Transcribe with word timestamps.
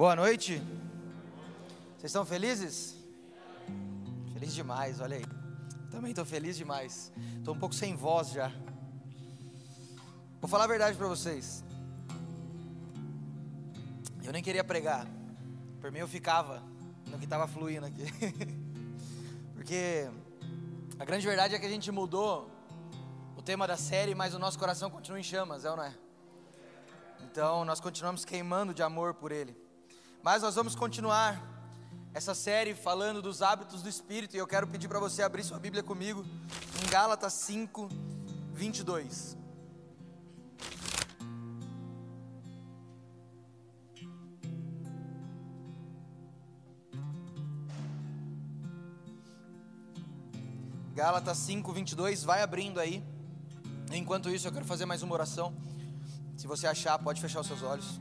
Boa 0.00 0.16
noite. 0.16 0.62
Vocês 1.90 2.04
estão 2.04 2.24
felizes? 2.24 2.96
Feliz 4.32 4.54
demais, 4.54 4.98
olha 4.98 5.18
aí. 5.18 5.24
Também 5.90 6.12
estou 6.12 6.24
feliz 6.24 6.56
demais. 6.56 7.12
Estou 7.36 7.54
um 7.54 7.58
pouco 7.58 7.74
sem 7.74 7.94
voz 7.94 8.30
já. 8.30 8.50
Vou 10.40 10.48
falar 10.48 10.64
a 10.64 10.68
verdade 10.68 10.96
para 10.96 11.06
vocês. 11.06 11.62
Eu 14.24 14.32
nem 14.32 14.42
queria 14.42 14.64
pregar. 14.64 15.06
Por 15.82 15.92
mim 15.92 15.98
eu 15.98 16.08
ficava 16.08 16.62
no 17.06 17.18
que 17.18 17.24
estava 17.24 17.46
fluindo 17.46 17.84
aqui. 17.84 18.06
Porque 19.52 20.08
a 20.98 21.04
grande 21.04 21.26
verdade 21.26 21.54
é 21.54 21.58
que 21.58 21.66
a 21.66 21.70
gente 21.70 21.92
mudou 21.92 22.50
o 23.36 23.42
tema 23.42 23.66
da 23.66 23.76
série, 23.76 24.14
mas 24.14 24.32
o 24.32 24.38
nosso 24.38 24.58
coração 24.58 24.88
continua 24.88 25.20
em 25.20 25.22
chamas, 25.22 25.66
é 25.66 25.70
ou 25.70 25.76
não 25.76 25.84
é? 25.84 25.94
Então 27.20 27.66
nós 27.66 27.80
continuamos 27.80 28.24
queimando 28.24 28.72
de 28.72 28.82
amor 28.82 29.12
por 29.12 29.30
Ele. 29.30 29.68
Mas 30.22 30.42
nós 30.42 30.54
vamos 30.54 30.74
continuar 30.74 31.42
essa 32.12 32.34
série 32.34 32.74
falando 32.74 33.22
dos 33.22 33.40
hábitos 33.40 33.82
do 33.82 33.88
Espírito 33.88 34.36
e 34.36 34.38
eu 34.38 34.46
quero 34.46 34.66
pedir 34.66 34.86
para 34.86 34.98
você 34.98 35.22
abrir 35.22 35.42
sua 35.42 35.58
Bíblia 35.58 35.82
comigo 35.82 36.26
em 36.84 36.90
Gálatas 36.90 37.32
5, 37.32 37.88
22. 38.52 39.38
Gálatas 50.94 51.38
5, 51.38 51.72
22, 51.72 52.24
vai 52.24 52.42
abrindo 52.42 52.78
aí. 52.78 53.02
Enquanto 53.90 54.28
isso, 54.28 54.46
eu 54.46 54.52
quero 54.52 54.66
fazer 54.66 54.84
mais 54.84 55.02
uma 55.02 55.14
oração. 55.14 55.54
Se 56.36 56.46
você 56.46 56.66
achar, 56.66 56.98
pode 56.98 57.22
fechar 57.22 57.40
os 57.40 57.46
seus 57.46 57.62
olhos. 57.62 57.98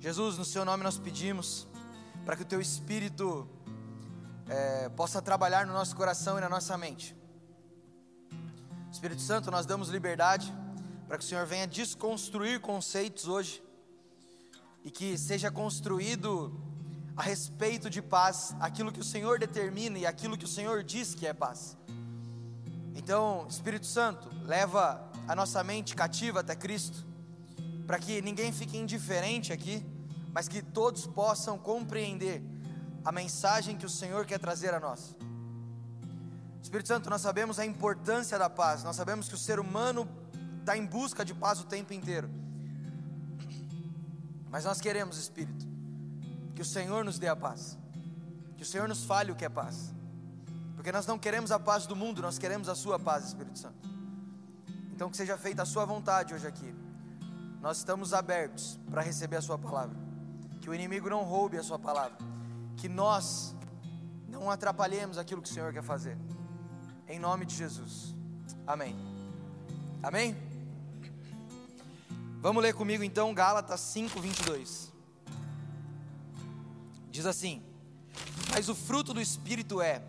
Jesus, 0.00 0.38
no 0.38 0.44
Seu 0.44 0.64
nome 0.64 0.84
nós 0.84 0.96
pedimos 0.96 1.66
para 2.24 2.36
que 2.36 2.42
o 2.42 2.44
Teu 2.44 2.60
Espírito 2.60 3.48
é, 4.48 4.88
possa 4.90 5.20
trabalhar 5.20 5.66
no 5.66 5.72
nosso 5.72 5.96
coração 5.96 6.38
e 6.38 6.40
na 6.40 6.48
nossa 6.48 6.78
mente. 6.78 7.16
Espírito 8.92 9.20
Santo, 9.20 9.50
nós 9.50 9.66
damos 9.66 9.88
liberdade 9.88 10.54
para 11.08 11.18
que 11.18 11.24
o 11.24 11.26
Senhor 11.26 11.44
venha 11.46 11.66
desconstruir 11.66 12.60
conceitos 12.60 13.26
hoje 13.26 13.60
e 14.84 14.90
que 14.90 15.18
seja 15.18 15.50
construído 15.50 16.56
a 17.16 17.22
respeito 17.22 17.90
de 17.90 18.00
paz, 18.00 18.54
aquilo 18.60 18.92
que 18.92 19.00
o 19.00 19.04
Senhor 19.04 19.40
determina 19.40 19.98
e 19.98 20.06
aquilo 20.06 20.38
que 20.38 20.44
o 20.44 20.48
Senhor 20.48 20.84
diz 20.84 21.12
que 21.12 21.26
é 21.26 21.32
paz. 21.32 21.76
Então, 22.94 23.48
Espírito 23.50 23.86
Santo, 23.86 24.30
leva 24.44 25.10
a 25.26 25.34
nossa 25.34 25.64
mente 25.64 25.96
cativa 25.96 26.38
até 26.38 26.54
Cristo, 26.54 27.07
para 27.88 27.98
que 27.98 28.20
ninguém 28.20 28.52
fique 28.52 28.76
indiferente 28.76 29.50
aqui, 29.50 29.82
mas 30.30 30.46
que 30.46 30.60
todos 30.60 31.06
possam 31.06 31.56
compreender 31.56 32.42
a 33.02 33.10
mensagem 33.10 33.78
que 33.78 33.86
o 33.86 33.88
Senhor 33.88 34.26
quer 34.26 34.38
trazer 34.38 34.74
a 34.74 34.78
nós. 34.78 35.16
Espírito 36.62 36.86
Santo, 36.86 37.08
nós 37.08 37.22
sabemos 37.22 37.58
a 37.58 37.64
importância 37.64 38.38
da 38.38 38.50
paz, 38.50 38.84
nós 38.84 38.94
sabemos 38.94 39.26
que 39.26 39.34
o 39.34 39.38
ser 39.38 39.58
humano 39.58 40.06
está 40.60 40.76
em 40.76 40.84
busca 40.84 41.24
de 41.24 41.32
paz 41.32 41.60
o 41.60 41.64
tempo 41.64 41.94
inteiro, 41.94 42.28
mas 44.50 44.66
nós 44.66 44.82
queremos, 44.82 45.16
Espírito, 45.16 45.66
que 46.54 46.60
o 46.60 46.66
Senhor 46.66 47.02
nos 47.02 47.18
dê 47.18 47.28
a 47.28 47.36
paz, 47.36 47.78
que 48.58 48.64
o 48.64 48.66
Senhor 48.66 48.86
nos 48.86 49.04
fale 49.04 49.32
o 49.32 49.34
que 49.34 49.46
é 49.46 49.48
paz, 49.48 49.94
porque 50.74 50.92
nós 50.92 51.06
não 51.06 51.18
queremos 51.18 51.50
a 51.50 51.58
paz 51.58 51.86
do 51.86 51.96
mundo, 51.96 52.20
nós 52.20 52.38
queremos 52.38 52.68
a 52.68 52.74
Sua 52.74 52.98
paz, 52.98 53.24
Espírito 53.24 53.58
Santo. 53.58 53.88
Então, 54.92 55.08
que 55.08 55.16
seja 55.16 55.38
feita 55.38 55.62
a 55.62 55.66
Sua 55.66 55.86
vontade 55.86 56.34
hoje 56.34 56.46
aqui. 56.46 56.87
Nós 57.60 57.78
estamos 57.78 58.14
abertos 58.14 58.78
para 58.90 59.02
receber 59.02 59.36
a 59.36 59.42
Sua 59.42 59.58
palavra, 59.58 59.96
que 60.60 60.70
o 60.70 60.74
inimigo 60.74 61.10
não 61.10 61.22
roube 61.24 61.56
a 61.56 61.62
Sua 61.62 61.78
palavra, 61.78 62.16
que 62.76 62.88
nós 62.88 63.54
não 64.28 64.50
atrapalhemos 64.50 65.18
aquilo 65.18 65.42
que 65.42 65.50
o 65.50 65.52
Senhor 65.52 65.72
quer 65.72 65.82
fazer, 65.82 66.16
em 67.08 67.18
nome 67.18 67.44
de 67.44 67.56
Jesus, 67.56 68.14
amém. 68.66 68.96
Amém? 70.02 70.36
Vamos 72.40 72.62
ler 72.62 72.72
comigo 72.72 73.02
então 73.02 73.34
Gálatas 73.34 73.80
5, 73.80 74.20
22. 74.20 74.92
Diz 77.10 77.26
assim: 77.26 77.60
Mas 78.52 78.68
o 78.68 78.76
fruto 78.76 79.12
do 79.12 79.20
Espírito 79.20 79.82
é 79.82 80.00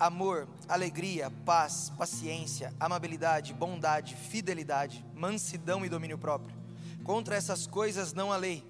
amor, 0.00 0.48
alegria, 0.66 1.30
paz, 1.44 1.92
paciência, 1.98 2.72
amabilidade, 2.80 3.52
bondade, 3.52 4.16
fidelidade, 4.16 5.04
mansidão 5.14 5.84
e 5.84 5.88
domínio 5.90 6.16
próprio. 6.16 6.65
Contra 7.06 7.36
essas 7.36 7.68
coisas 7.68 8.12
não 8.12 8.32
há 8.32 8.36
lei. 8.36 8.66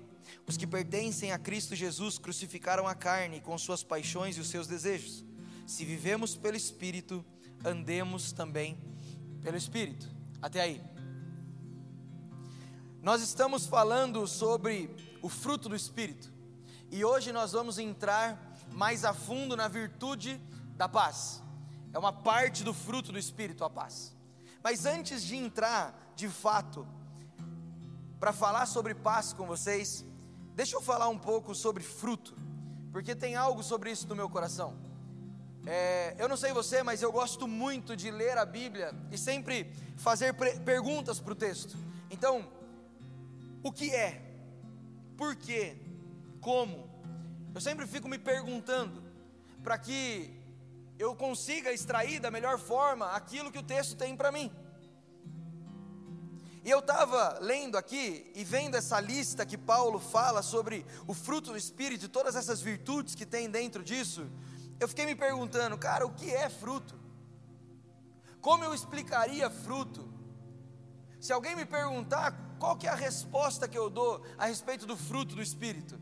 Os 0.46 0.58
que 0.58 0.66
pertencem 0.66 1.32
a 1.32 1.38
Cristo 1.38 1.74
Jesus 1.74 2.18
crucificaram 2.18 2.86
a 2.86 2.94
carne 2.94 3.40
com 3.40 3.56
suas 3.56 3.82
paixões 3.82 4.36
e 4.36 4.40
os 4.40 4.50
seus 4.50 4.66
desejos. 4.66 5.24
Se 5.66 5.86
vivemos 5.86 6.36
pelo 6.36 6.54
Espírito, 6.54 7.24
andemos 7.64 8.32
também 8.32 8.78
pelo 9.40 9.56
Espírito. 9.56 10.06
Até 10.42 10.60
aí. 10.60 10.82
Nós 13.00 13.22
estamos 13.22 13.64
falando 13.64 14.26
sobre 14.26 14.94
o 15.22 15.30
fruto 15.30 15.70
do 15.70 15.74
Espírito. 15.74 16.30
E 16.90 17.02
hoje 17.06 17.32
nós 17.32 17.52
vamos 17.52 17.78
entrar 17.78 18.54
mais 18.70 19.02
a 19.06 19.14
fundo 19.14 19.56
na 19.56 19.66
virtude 19.66 20.38
da 20.76 20.86
paz. 20.86 21.42
É 21.90 21.98
uma 21.98 22.12
parte 22.12 22.62
do 22.62 22.74
fruto 22.74 23.12
do 23.12 23.18
Espírito, 23.18 23.64
a 23.64 23.70
paz. 23.70 24.14
Mas 24.62 24.84
antes 24.84 25.22
de 25.22 25.36
entrar 25.36 26.12
de 26.14 26.28
fato 26.28 26.86
para 28.18 28.32
falar 28.32 28.66
sobre 28.66 28.94
paz 28.94 29.32
com 29.32 29.46
vocês, 29.46 30.04
deixa 30.54 30.76
eu 30.76 30.82
falar 30.82 31.08
um 31.08 31.18
pouco 31.18 31.54
sobre 31.54 31.82
fruto, 31.82 32.34
porque 32.92 33.14
tem 33.14 33.36
algo 33.36 33.62
sobre 33.62 33.90
isso 33.90 34.08
no 34.08 34.16
meu 34.16 34.28
coração. 34.28 34.76
É, 35.66 36.14
eu 36.18 36.28
não 36.28 36.36
sei 36.36 36.52
você, 36.52 36.82
mas 36.82 37.02
eu 37.02 37.10
gosto 37.10 37.48
muito 37.48 37.96
de 37.96 38.10
ler 38.10 38.38
a 38.38 38.46
Bíblia 38.46 38.94
e 39.10 39.18
sempre 39.18 39.72
fazer 39.96 40.34
perguntas 40.64 41.18
para 41.18 41.32
o 41.32 41.36
texto. 41.36 41.76
Então, 42.08 42.48
o 43.62 43.72
que 43.72 43.92
é? 43.94 44.22
Por 45.16 45.34
quê? 45.34 45.76
Como? 46.40 46.88
Eu 47.52 47.60
sempre 47.60 47.86
fico 47.86 48.08
me 48.08 48.18
perguntando 48.18 49.02
para 49.62 49.76
que 49.76 50.40
eu 50.98 51.16
consiga 51.16 51.72
extrair 51.72 52.20
da 52.20 52.30
melhor 52.30 52.58
forma 52.58 53.10
aquilo 53.10 53.50
que 53.50 53.58
o 53.58 53.62
texto 53.62 53.96
tem 53.96 54.16
para 54.16 54.30
mim. 54.30 54.52
E 56.66 56.70
eu 56.70 56.80
estava 56.80 57.38
lendo 57.40 57.78
aqui 57.78 58.28
e 58.34 58.42
vendo 58.42 58.74
essa 58.74 58.98
lista 58.98 59.46
que 59.46 59.56
Paulo 59.56 60.00
fala 60.00 60.42
sobre 60.42 60.84
o 61.06 61.14
fruto 61.14 61.52
do 61.52 61.56
Espírito 61.56 62.06
e 62.06 62.08
todas 62.08 62.34
essas 62.34 62.60
virtudes 62.60 63.14
que 63.14 63.24
tem 63.24 63.48
dentro 63.48 63.84
disso. 63.84 64.26
Eu 64.80 64.88
fiquei 64.88 65.06
me 65.06 65.14
perguntando, 65.14 65.78
cara, 65.78 66.04
o 66.04 66.12
que 66.12 66.28
é 66.28 66.50
fruto? 66.50 66.98
Como 68.40 68.64
eu 68.64 68.74
explicaria 68.74 69.48
fruto? 69.48 70.12
Se 71.20 71.32
alguém 71.32 71.54
me 71.54 71.64
perguntar, 71.64 72.36
qual 72.58 72.76
que 72.76 72.88
é 72.88 72.90
a 72.90 72.96
resposta 72.96 73.68
que 73.68 73.78
eu 73.78 73.88
dou 73.88 74.26
a 74.36 74.46
respeito 74.46 74.86
do 74.86 74.96
fruto 74.96 75.36
do 75.36 75.42
Espírito? 75.42 75.96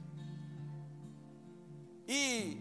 E 2.08 2.58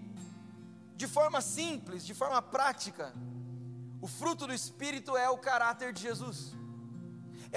de 0.97 1.07
forma 1.07 1.39
simples, 1.39 2.05
de 2.05 2.13
forma 2.13 2.41
prática, 2.41 3.13
o 4.01 4.07
fruto 4.07 4.45
do 4.45 4.53
Espírito 4.53 5.15
é 5.15 5.29
o 5.29 5.37
caráter 5.37 5.93
de 5.93 6.01
Jesus. 6.01 6.62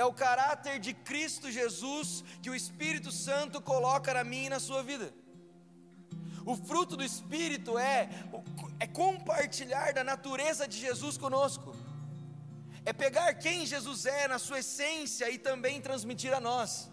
É 0.01 0.05
o 0.05 0.13
caráter 0.13 0.79
de 0.87 0.93
Cristo 0.93 1.51
Jesus 1.51 2.23
que 2.43 2.51
o 2.51 2.55
Espírito 2.55 3.11
Santo 3.11 3.61
coloca 3.71 4.13
na 4.13 4.23
minha 4.33 4.49
e 4.49 4.55
na 4.57 4.61
sua 4.61 4.83
vida. 4.91 5.09
O 6.53 6.55
fruto 6.55 6.97
do 6.97 7.03
Espírito 7.13 7.77
é, 7.77 8.09
é 8.79 8.87
compartilhar 8.87 9.93
da 9.95 10.05
natureza 10.05 10.69
de 10.69 10.79
Jesus 10.87 11.17
conosco, 11.19 11.75
é 12.85 12.93
pegar 12.93 13.35
quem 13.35 13.67
Jesus 13.67 14.05
é 14.07 14.29
na 14.29 14.39
sua 14.39 14.61
essência 14.61 15.29
e 15.31 15.39
também 15.39 15.81
transmitir 15.81 16.33
a 16.33 16.41
nós. 16.41 16.89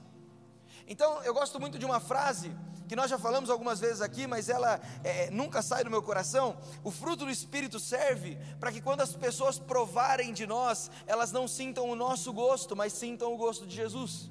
Então, 0.87 1.21
eu 1.23 1.33
gosto 1.33 1.59
muito 1.59 1.77
de 1.77 1.85
uma 1.85 1.99
frase 1.99 2.49
que 2.93 2.95
nós 2.95 3.09
já 3.09 3.17
falamos 3.17 3.49
algumas 3.49 3.79
vezes 3.79 4.01
aqui, 4.01 4.27
mas 4.27 4.49
ela 4.49 4.79
é, 5.03 5.27
nunca 5.31 5.63
sai 5.63 5.83
do 5.83 5.89
meu 5.89 6.03
coração. 6.03 6.55
O 6.83 6.91
fruto 6.91 7.25
do 7.25 7.31
Espírito 7.31 7.79
serve 7.79 8.37
para 8.59 8.71
que 8.71 8.79
quando 8.79 9.01
as 9.01 9.15
pessoas 9.15 9.57
provarem 9.57 10.31
de 10.31 10.45
nós, 10.45 10.91
elas 11.07 11.31
não 11.31 11.47
sintam 11.47 11.89
o 11.89 11.95
nosso 11.95 12.31
gosto, 12.31 12.75
mas 12.75 12.93
sintam 12.93 13.33
o 13.33 13.37
gosto 13.37 13.65
de 13.65 13.75
Jesus. 13.75 14.29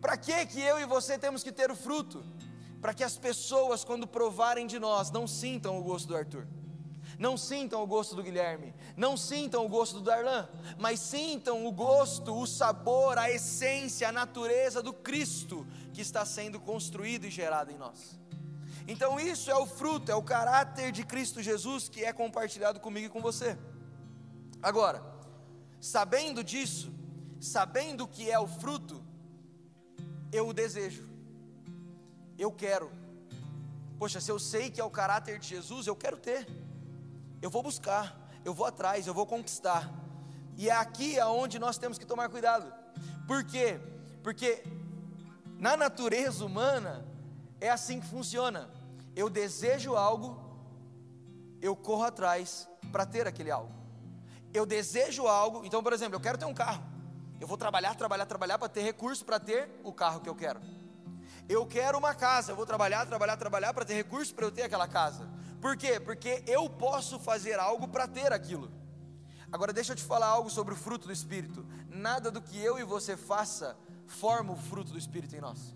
Para 0.00 0.16
que 0.16 0.44
que 0.46 0.60
eu 0.60 0.80
e 0.80 0.84
você 0.84 1.16
temos 1.16 1.44
que 1.44 1.52
ter 1.52 1.70
o 1.70 1.76
fruto? 1.76 2.24
Para 2.80 2.92
que 2.92 3.04
as 3.04 3.16
pessoas, 3.16 3.84
quando 3.84 4.04
provarem 4.04 4.66
de 4.66 4.80
nós, 4.80 5.08
não 5.12 5.28
sintam 5.28 5.78
o 5.78 5.84
gosto 5.84 6.08
do 6.08 6.16
Arthur 6.16 6.48
não 7.18 7.36
sintam 7.36 7.82
o 7.82 7.86
gosto 7.86 8.16
do 8.16 8.22
Guilherme, 8.22 8.74
não 8.96 9.16
sintam 9.16 9.64
o 9.64 9.68
gosto 9.68 9.98
do 9.98 10.02
Darlan, 10.02 10.48
mas 10.78 10.98
sintam 10.98 11.64
o 11.64 11.70
gosto, 11.70 12.34
o 12.34 12.46
sabor, 12.46 13.16
a 13.16 13.30
essência, 13.30 14.08
a 14.08 14.12
natureza 14.12 14.82
do 14.82 14.92
Cristo 14.92 15.64
que 15.92 16.00
está 16.00 16.24
sendo 16.24 16.58
construído 16.60 17.26
e 17.26 17.30
gerado 17.30 17.70
em 17.70 17.76
nós. 17.76 18.18
Então, 18.86 19.20
isso 19.20 19.50
é 19.50 19.54
o 19.54 19.66
fruto, 19.66 20.10
é 20.10 20.14
o 20.14 20.22
caráter 20.22 20.90
de 20.90 21.04
Cristo 21.04 21.40
Jesus 21.40 21.88
que 21.88 22.04
é 22.04 22.12
compartilhado 22.12 22.80
comigo 22.80 23.06
e 23.06 23.10
com 23.10 23.20
você. 23.20 23.56
Agora, 24.62 25.02
sabendo 25.80 26.42
disso, 26.42 26.92
sabendo 27.40 28.06
que 28.06 28.30
é 28.30 28.38
o 28.38 28.46
fruto, 28.46 29.04
eu 30.32 30.48
o 30.48 30.52
desejo. 30.52 31.08
eu 32.38 32.50
quero. 32.50 32.90
Poxa, 33.98 34.20
se 34.20 34.30
eu 34.30 34.38
sei 34.38 34.70
que 34.70 34.80
é 34.80 34.84
o 34.84 34.90
caráter 34.90 35.38
de 35.38 35.46
Jesus, 35.46 35.86
eu 35.86 35.94
quero 35.94 36.16
ter. 36.16 36.48
Eu 37.40 37.50
vou 37.50 37.62
buscar, 37.62 38.18
eu 38.44 38.54
vou 38.54 38.66
atrás, 38.66 39.06
eu 39.06 39.14
vou 39.14 39.26
conquistar. 39.26 39.92
E 40.56 40.68
é 40.68 40.72
aqui 40.72 41.20
aonde 41.20 41.58
nós 41.58 41.78
temos 41.78 41.98
que 41.98 42.06
tomar 42.06 42.28
cuidado. 42.28 42.72
Por 43.26 43.44
quê? 43.44 43.78
Porque 44.22 44.62
na 45.62 45.76
natureza 45.76 46.44
humana 46.44 47.06
é 47.60 47.70
assim 47.70 48.00
que 48.00 48.06
funciona. 48.08 48.68
Eu 49.14 49.30
desejo 49.30 49.94
algo, 49.94 50.36
eu 51.60 51.76
corro 51.76 52.02
atrás 52.02 52.68
para 52.90 53.06
ter 53.06 53.28
aquele 53.28 53.48
algo. 53.48 53.72
Eu 54.52 54.66
desejo 54.66 55.28
algo, 55.28 55.64
então, 55.64 55.80
por 55.80 55.92
exemplo, 55.92 56.16
eu 56.16 56.20
quero 56.20 56.36
ter 56.36 56.46
um 56.46 56.52
carro. 56.52 56.82
Eu 57.40 57.46
vou 57.46 57.56
trabalhar, 57.56 57.94
trabalhar, 57.94 58.26
trabalhar 58.26 58.58
para 58.58 58.68
ter 58.68 58.82
recurso 58.82 59.24
para 59.24 59.38
ter 59.38 59.70
o 59.84 59.92
carro 59.92 60.20
que 60.20 60.28
eu 60.28 60.34
quero. 60.34 60.60
Eu 61.48 61.64
quero 61.64 61.96
uma 61.96 62.12
casa, 62.12 62.50
eu 62.50 62.56
vou 62.56 62.66
trabalhar, 62.66 63.06
trabalhar, 63.06 63.36
trabalhar 63.36 63.72
para 63.72 63.84
ter 63.84 63.94
recurso 63.94 64.34
para 64.34 64.46
eu 64.46 64.50
ter 64.50 64.62
aquela 64.62 64.88
casa. 64.88 65.30
Por 65.60 65.76
quê? 65.76 66.00
Porque 66.00 66.42
eu 66.44 66.68
posso 66.68 67.20
fazer 67.20 67.60
algo 67.60 67.86
para 67.86 68.08
ter 68.08 68.32
aquilo. 68.32 68.68
Agora 69.52 69.72
deixa 69.72 69.92
eu 69.92 69.96
te 69.96 70.02
falar 70.02 70.26
algo 70.26 70.50
sobre 70.50 70.74
o 70.74 70.76
fruto 70.76 71.06
do 71.06 71.12
Espírito. 71.12 71.64
Nada 71.88 72.32
do 72.32 72.42
que 72.42 72.60
eu 72.60 72.80
e 72.80 72.82
você 72.82 73.16
faça 73.16 73.76
forma 74.12 74.52
o 74.52 74.56
fruto 74.56 74.92
do 74.92 74.98
Espírito 74.98 75.34
em 75.34 75.40
nós 75.40 75.74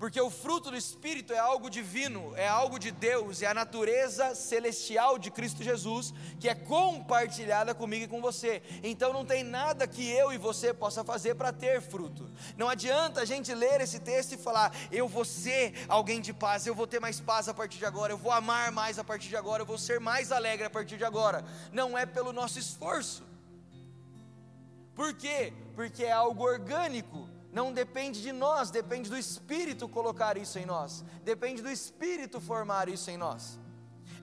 porque 0.00 0.18
o 0.18 0.30
fruto 0.30 0.70
do 0.70 0.76
Espírito 0.78 1.30
é 1.30 1.38
algo 1.38 1.68
divino, 1.68 2.34
é 2.34 2.48
algo 2.48 2.78
de 2.78 2.90
Deus, 2.90 3.42
é 3.42 3.46
a 3.46 3.52
natureza 3.52 4.34
celestial 4.34 5.18
de 5.18 5.30
Cristo 5.30 5.62
Jesus, 5.62 6.14
que 6.40 6.48
é 6.48 6.54
compartilhada 6.54 7.74
comigo 7.74 8.06
e 8.06 8.08
com 8.08 8.18
você. 8.18 8.62
Então 8.82 9.12
não 9.12 9.26
tem 9.26 9.44
nada 9.44 9.86
que 9.86 10.08
eu 10.08 10.32
e 10.32 10.38
você 10.38 10.72
possa 10.72 11.04
fazer 11.04 11.34
para 11.34 11.52
ter 11.52 11.82
fruto. 11.82 12.30
Não 12.56 12.66
adianta 12.66 13.20
a 13.20 13.24
gente 13.26 13.52
ler 13.52 13.82
esse 13.82 14.00
texto 14.00 14.32
e 14.32 14.38
falar, 14.38 14.74
eu 14.90 15.06
vou 15.06 15.22
ser 15.24 15.74
alguém 15.86 16.22
de 16.22 16.32
paz, 16.32 16.66
eu 16.66 16.74
vou 16.74 16.86
ter 16.86 16.98
mais 16.98 17.20
paz 17.20 17.46
a 17.46 17.52
partir 17.52 17.76
de 17.76 17.84
agora, 17.84 18.10
eu 18.10 18.18
vou 18.18 18.32
amar 18.32 18.72
mais 18.72 18.98
a 18.98 19.04
partir 19.04 19.28
de 19.28 19.36
agora, 19.36 19.64
eu 19.64 19.66
vou 19.66 19.76
ser 19.76 20.00
mais 20.00 20.32
alegre 20.32 20.64
a 20.64 20.70
partir 20.70 20.96
de 20.96 21.04
agora. 21.04 21.44
Não 21.70 21.98
é 21.98 22.06
pelo 22.06 22.32
nosso 22.32 22.58
esforço. 22.58 23.22
Por 25.00 25.14
quê? 25.14 25.50
Porque 25.74 26.04
é 26.04 26.12
algo 26.12 26.44
orgânico 26.44 27.26
não 27.50 27.72
depende 27.72 28.20
de 28.20 28.32
nós, 28.32 28.70
depende 28.70 29.08
do 29.08 29.16
Espírito 29.16 29.88
colocar 29.88 30.36
isso 30.36 30.58
em 30.58 30.66
nós, 30.66 31.02
depende 31.24 31.62
do 31.62 31.70
Espírito 31.70 32.38
formar 32.38 32.86
isso 32.86 33.10
em 33.10 33.16
nós. 33.16 33.58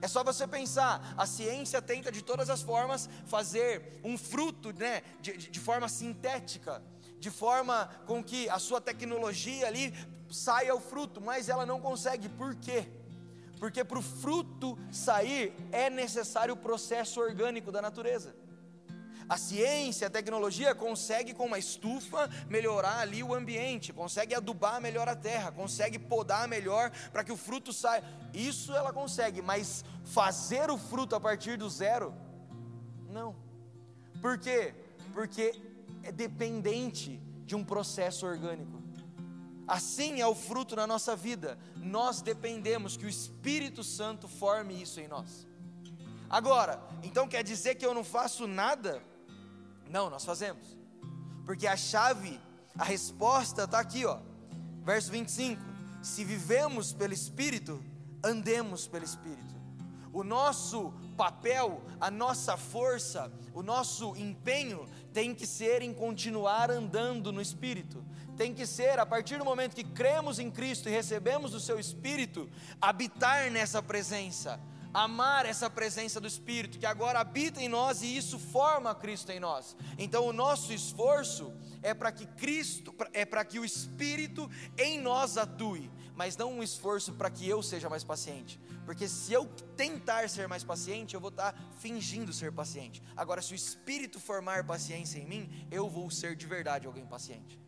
É 0.00 0.06
só 0.06 0.22
você 0.22 0.46
pensar, 0.46 1.14
a 1.16 1.26
ciência 1.26 1.82
tenta 1.82 2.12
de 2.12 2.22
todas 2.22 2.48
as 2.48 2.62
formas 2.62 3.10
fazer 3.26 3.98
um 4.04 4.16
fruto, 4.16 4.72
né, 4.72 5.02
de, 5.20 5.36
de 5.36 5.58
forma 5.58 5.88
sintética, 5.88 6.80
de 7.18 7.28
forma 7.28 7.90
com 8.06 8.22
que 8.22 8.48
a 8.48 8.60
sua 8.60 8.80
tecnologia 8.80 9.66
ali 9.66 9.92
saia 10.30 10.72
o 10.76 10.80
fruto, 10.80 11.20
mas 11.20 11.48
ela 11.48 11.66
não 11.66 11.80
consegue, 11.80 12.28
por 12.28 12.54
quê? 12.54 12.86
Porque 13.58 13.82
para 13.82 13.98
o 13.98 14.02
fruto 14.22 14.78
sair 14.92 15.52
é 15.72 15.90
necessário 15.90 16.54
o 16.54 16.56
processo 16.56 17.20
orgânico 17.20 17.72
da 17.72 17.82
natureza. 17.82 18.32
A 19.28 19.36
ciência, 19.36 20.06
a 20.06 20.10
tecnologia 20.10 20.74
consegue 20.74 21.34
com 21.34 21.44
uma 21.44 21.58
estufa 21.58 22.30
melhorar 22.48 23.00
ali 23.00 23.22
o 23.22 23.34
ambiente, 23.34 23.92
consegue 23.92 24.34
adubar 24.34 24.80
melhor 24.80 25.06
a 25.06 25.14
terra, 25.14 25.52
consegue 25.52 25.98
podar 25.98 26.48
melhor 26.48 26.90
para 27.12 27.22
que 27.22 27.30
o 27.30 27.36
fruto 27.36 27.72
saia. 27.72 28.02
Isso 28.32 28.74
ela 28.74 28.92
consegue, 28.92 29.42
mas 29.42 29.84
fazer 30.04 30.70
o 30.70 30.78
fruto 30.78 31.14
a 31.14 31.20
partir 31.20 31.58
do 31.58 31.68
zero, 31.68 32.14
não. 33.10 33.36
Por 34.22 34.38
quê? 34.38 34.74
Porque 35.12 35.60
é 36.02 36.10
dependente 36.10 37.20
de 37.44 37.54
um 37.54 37.62
processo 37.62 38.26
orgânico. 38.26 38.82
Assim 39.66 40.22
é 40.22 40.26
o 40.26 40.34
fruto 40.34 40.74
na 40.74 40.86
nossa 40.86 41.14
vida. 41.14 41.58
Nós 41.76 42.22
dependemos 42.22 42.96
que 42.96 43.04
o 43.04 43.08
Espírito 43.08 43.84
Santo 43.84 44.26
forme 44.26 44.80
isso 44.80 44.98
em 45.00 45.06
nós. 45.06 45.46
Agora, 46.30 46.80
então 47.02 47.28
quer 47.28 47.44
dizer 47.44 47.74
que 47.74 47.84
eu 47.84 47.92
não 47.92 48.04
faço 48.04 48.46
nada? 48.46 49.02
Não, 49.88 50.10
nós 50.10 50.24
fazemos. 50.24 50.78
Porque 51.44 51.66
a 51.66 51.76
chave, 51.76 52.40
a 52.78 52.84
resposta 52.84 53.64
está 53.64 53.80
aqui, 53.80 54.04
ó. 54.04 54.18
Verso 54.82 55.10
25: 55.10 55.62
Se 56.02 56.24
vivemos 56.24 56.92
pelo 56.92 57.14
Espírito, 57.14 57.82
andemos 58.22 58.86
pelo 58.86 59.04
Espírito. 59.04 59.56
O 60.12 60.24
nosso 60.24 60.92
papel, 61.16 61.82
a 62.00 62.10
nossa 62.10 62.56
força, 62.56 63.32
o 63.52 63.62
nosso 63.62 64.16
empenho 64.16 64.88
tem 65.12 65.34
que 65.34 65.46
ser 65.46 65.82
em 65.82 65.92
continuar 65.92 66.70
andando 66.70 67.32
no 67.32 67.40
Espírito. 67.40 68.04
Tem 68.36 68.54
que 68.54 68.66
ser, 68.66 68.98
a 68.98 69.06
partir 69.06 69.36
do 69.36 69.44
momento 69.44 69.74
que 69.74 69.84
cremos 69.84 70.38
em 70.38 70.50
Cristo 70.50 70.88
e 70.88 70.92
recebemos 70.92 71.54
o 71.54 71.60
Seu 71.60 71.78
Espírito, 71.78 72.48
habitar 72.80 73.50
nessa 73.50 73.82
presença 73.82 74.60
amar 74.98 75.46
essa 75.46 75.70
presença 75.70 76.20
do 76.20 76.26
Espírito 76.26 76.78
que 76.78 76.86
agora 76.86 77.20
habita 77.20 77.62
em 77.62 77.68
nós 77.68 78.02
e 78.02 78.16
isso 78.16 78.38
forma 78.38 78.94
Cristo 78.94 79.30
em 79.30 79.38
nós. 79.38 79.76
Então 79.96 80.26
o 80.26 80.32
nosso 80.32 80.72
esforço 80.72 81.52
é 81.82 81.94
para 81.94 82.10
que 82.10 82.26
Cristo, 82.26 82.92
é 83.12 83.24
para 83.24 83.44
que 83.44 83.60
o 83.60 83.64
Espírito 83.64 84.50
em 84.76 85.00
nós 85.00 85.36
atue, 85.36 85.88
mas 86.16 86.36
não 86.36 86.54
um 86.54 86.62
esforço 86.62 87.12
para 87.12 87.30
que 87.30 87.48
eu 87.48 87.62
seja 87.62 87.88
mais 87.88 88.02
paciente. 88.02 88.58
Porque 88.84 89.06
se 89.06 89.32
eu 89.32 89.46
tentar 89.76 90.28
ser 90.28 90.48
mais 90.48 90.64
paciente, 90.64 91.14
eu 91.14 91.20
vou 91.20 91.30
estar 91.30 91.54
fingindo 91.78 92.32
ser 92.32 92.50
paciente. 92.50 93.00
Agora, 93.16 93.40
se 93.40 93.52
o 93.52 93.54
Espírito 93.54 94.18
formar 94.18 94.64
paciência 94.64 95.18
em 95.18 95.26
mim, 95.26 95.66
eu 95.70 95.88
vou 95.88 96.10
ser 96.10 96.34
de 96.34 96.46
verdade 96.46 96.86
alguém 96.86 97.06
paciente 97.06 97.67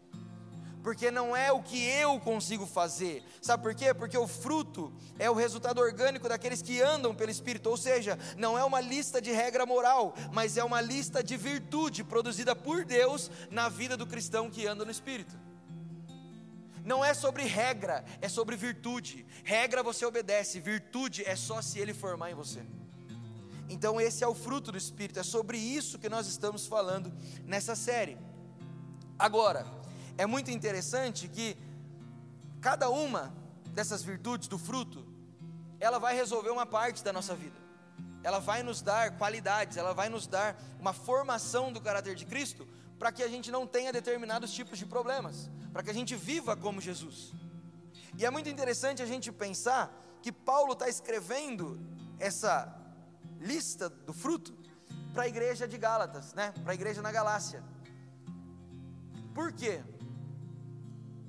porque 0.83 1.11
não 1.11 1.37
é 1.37 1.53
o 1.53 1.63
que 1.63 1.83
eu 1.85 2.19
consigo 2.21 2.67
fazer. 2.67 3.23
Sabe 3.41 3.63
por 3.63 3.75
quê? 3.75 3.93
Porque 3.93 4.17
o 4.17 4.27
fruto 4.27 4.93
é 5.19 5.31
o 5.31 5.35
resultado 5.35 5.81
orgânico 5.81 6.29
daqueles 6.29 6.63
que 6.63 6.81
andam 6.81 7.15
pelo 7.15 7.31
Espírito, 7.31 7.69
ou 7.69 7.77
seja, 7.77 8.19
não 8.37 8.59
é 8.59 8.65
uma 8.65 8.81
lista 8.81 9.21
de 9.21 9.31
regra 9.31 9.67
moral, 9.67 10.15
mas 10.33 10.57
é 10.57 10.65
uma 10.65 10.81
lista 10.81 11.23
de 11.23 11.37
virtude 11.37 12.03
produzida 12.03 12.55
por 12.57 12.85
Deus 12.85 13.31
na 13.51 13.69
vida 13.69 13.97
do 13.97 14.07
cristão 14.07 14.51
que 14.51 14.67
anda 14.67 14.85
no 14.85 14.91
Espírito. 14.91 15.39
Não 16.85 17.05
é 17.05 17.13
sobre 17.13 17.45
regra, 17.45 18.05
é 18.21 18.29
sobre 18.29 18.57
virtude. 18.57 19.27
Regra 19.45 19.83
você 19.83 20.05
obedece, 20.07 20.61
virtude 20.61 21.23
é 21.25 21.37
só 21.37 21.61
se 21.61 21.79
ele 21.79 21.93
formar 21.93 22.31
em 22.31 22.35
você. 22.35 22.63
Então, 23.69 24.01
esse 24.01 24.25
é 24.25 24.27
o 24.27 24.35
fruto 24.35 24.73
do 24.73 24.79
Espírito, 24.79 25.21
é 25.21 25.23
sobre 25.23 25.57
isso 25.57 25.99
que 25.99 26.09
nós 26.09 26.27
estamos 26.27 26.67
falando 26.67 27.13
nessa 27.45 27.77
série. 27.77 28.19
Agora, 29.17 29.65
é 30.23 30.27
muito 30.27 30.51
interessante 30.51 31.27
que 31.29 31.57
cada 32.61 32.91
uma 32.91 33.33
dessas 33.77 34.03
virtudes 34.03 34.49
do 34.49 34.59
fruto, 34.59 35.03
ela 35.87 35.99
vai 35.99 36.15
resolver 36.15 36.51
uma 36.51 36.67
parte 36.67 37.03
da 37.03 37.11
nossa 37.11 37.35
vida. 37.35 37.59
Ela 38.23 38.39
vai 38.39 38.63
nos 38.63 38.83
dar 38.83 39.17
qualidades, 39.17 39.79
ela 39.79 39.95
vai 39.95 40.11
nos 40.11 40.27
dar 40.27 40.61
uma 40.79 40.93
formação 40.93 41.73
do 41.73 41.81
caráter 41.81 42.15
de 42.15 42.27
Cristo, 42.27 42.69
para 42.99 43.11
que 43.11 43.23
a 43.23 43.29
gente 43.29 43.51
não 43.51 43.67
tenha 43.67 43.91
determinados 43.91 44.53
tipos 44.53 44.79
de 44.79 44.85
problemas, 44.85 45.49
para 45.73 45.83
que 45.83 45.89
a 45.89 45.95
gente 45.95 46.15
viva 46.15 46.55
como 46.55 46.83
Jesus. 46.83 47.33
E 48.19 48.27
é 48.27 48.31
muito 48.31 48.51
interessante 48.51 49.01
a 49.03 49.07
gente 49.07 49.33
pensar 49.33 49.91
que 50.21 50.31
Paulo 50.31 50.75
está 50.75 50.87
escrevendo 50.87 51.81
essa 52.19 52.55
lista 53.39 53.89
do 53.89 54.13
fruto 54.13 54.55
para 55.15 55.23
a 55.23 55.29
igreja 55.29 55.67
de 55.67 55.79
Gálatas, 55.79 56.35
né? 56.35 56.53
para 56.63 56.73
a 56.73 56.75
igreja 56.75 57.01
na 57.01 57.11
Galácia. 57.11 57.65
Por 59.33 59.51
quê? 59.53 59.83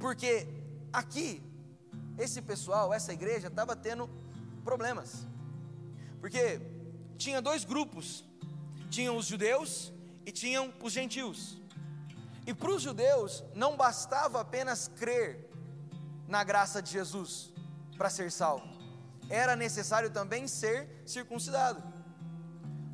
Porque 0.02 0.48
aqui, 0.92 1.42
esse 2.18 2.42
pessoal, 2.42 2.92
essa 2.92 3.14
igreja, 3.14 3.48
estava 3.48 3.76
tendo 3.76 4.10
problemas. 4.64 5.28
Porque 6.20 6.60
tinha 7.18 7.40
dois 7.40 7.64
grupos: 7.64 8.26
tinham 8.90 9.16
os 9.16 9.28
judeus 9.28 9.94
e 10.26 10.32
tinham 10.32 10.74
os 10.82 10.92
gentios. 10.92 11.62
E 12.48 12.54
para 12.54 12.72
os 12.72 12.82
judeus 12.82 13.44
não 13.54 13.78
bastava 13.78 14.42
apenas 14.42 14.88
crer 14.88 15.48
na 16.28 16.44
graça 16.44 16.82
de 16.82 16.92
Jesus 16.92 17.54
para 17.96 18.10
ser 18.10 18.32
salvo, 18.32 18.68
era 19.30 19.56
necessário 19.56 20.10
também 20.10 20.48
ser 20.48 21.04
circuncidado. 21.06 21.84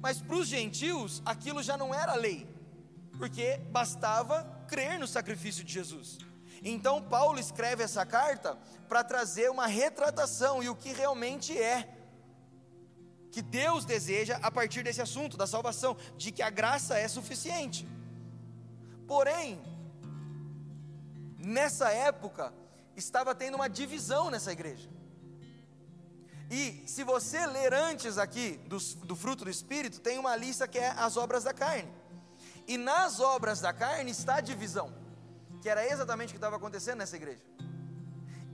Mas 0.01 0.21
para 0.21 0.35
os 0.35 0.47
gentios 0.47 1.21
aquilo 1.25 1.63
já 1.63 1.77
não 1.77 1.95
era 1.95 2.15
lei, 2.15 2.45
porque 3.17 3.57
bastava 3.71 4.43
crer 4.67 4.99
no 4.99 5.07
sacrifício 5.07 5.63
de 5.63 5.71
Jesus. 5.71 6.26
Então 6.69 7.01
Paulo 7.01 7.39
escreve 7.39 7.83
essa 7.83 8.05
carta 8.05 8.57
para 8.89 9.03
trazer 9.03 9.49
uma 9.49 9.67
retratação 9.67 10.61
e 10.61 10.69
o 10.69 10.75
que 10.75 10.91
realmente 10.91 11.57
é 11.57 11.93
que 13.31 13.41
Deus 13.41 13.85
deseja 13.85 14.37
a 14.41 14.51
partir 14.51 14.83
desse 14.83 15.01
assunto 15.01 15.37
da 15.37 15.47
salvação, 15.47 15.95
de 16.17 16.31
que 16.31 16.41
a 16.41 16.49
graça 16.49 16.97
é 16.97 17.07
suficiente. 17.07 17.87
Porém, 19.07 19.61
nessa 21.37 21.89
época 21.91 22.53
estava 22.95 23.33
tendo 23.35 23.55
uma 23.55 23.69
divisão 23.69 24.29
nessa 24.29 24.51
igreja. 24.51 24.89
E 26.49 26.83
se 26.87 27.03
você 27.03 27.45
ler 27.45 27.73
antes 27.73 28.17
aqui 28.17 28.57
do, 28.65 28.77
do 29.05 29.15
fruto 29.15 29.43
do 29.43 29.49
Espírito, 29.49 30.01
tem 30.01 30.17
uma 30.17 30.35
lista 30.35 30.67
que 30.67 30.79
é 30.79 30.89
as 30.89 31.15
obras 31.15 31.43
da 31.43 31.53
carne. 31.53 31.93
E 32.67 32.77
nas 32.77 33.19
obras 33.19 33.61
da 33.61 33.71
carne 33.71 34.11
está 34.11 34.35
a 34.35 34.41
divisão 34.41 35.06
que 35.61 35.69
era 35.69 35.85
exatamente 35.85 36.29
o 36.29 36.31
que 36.31 36.37
estava 36.37 36.55
acontecendo 36.55 36.99
nessa 36.99 37.15
igreja. 37.15 37.41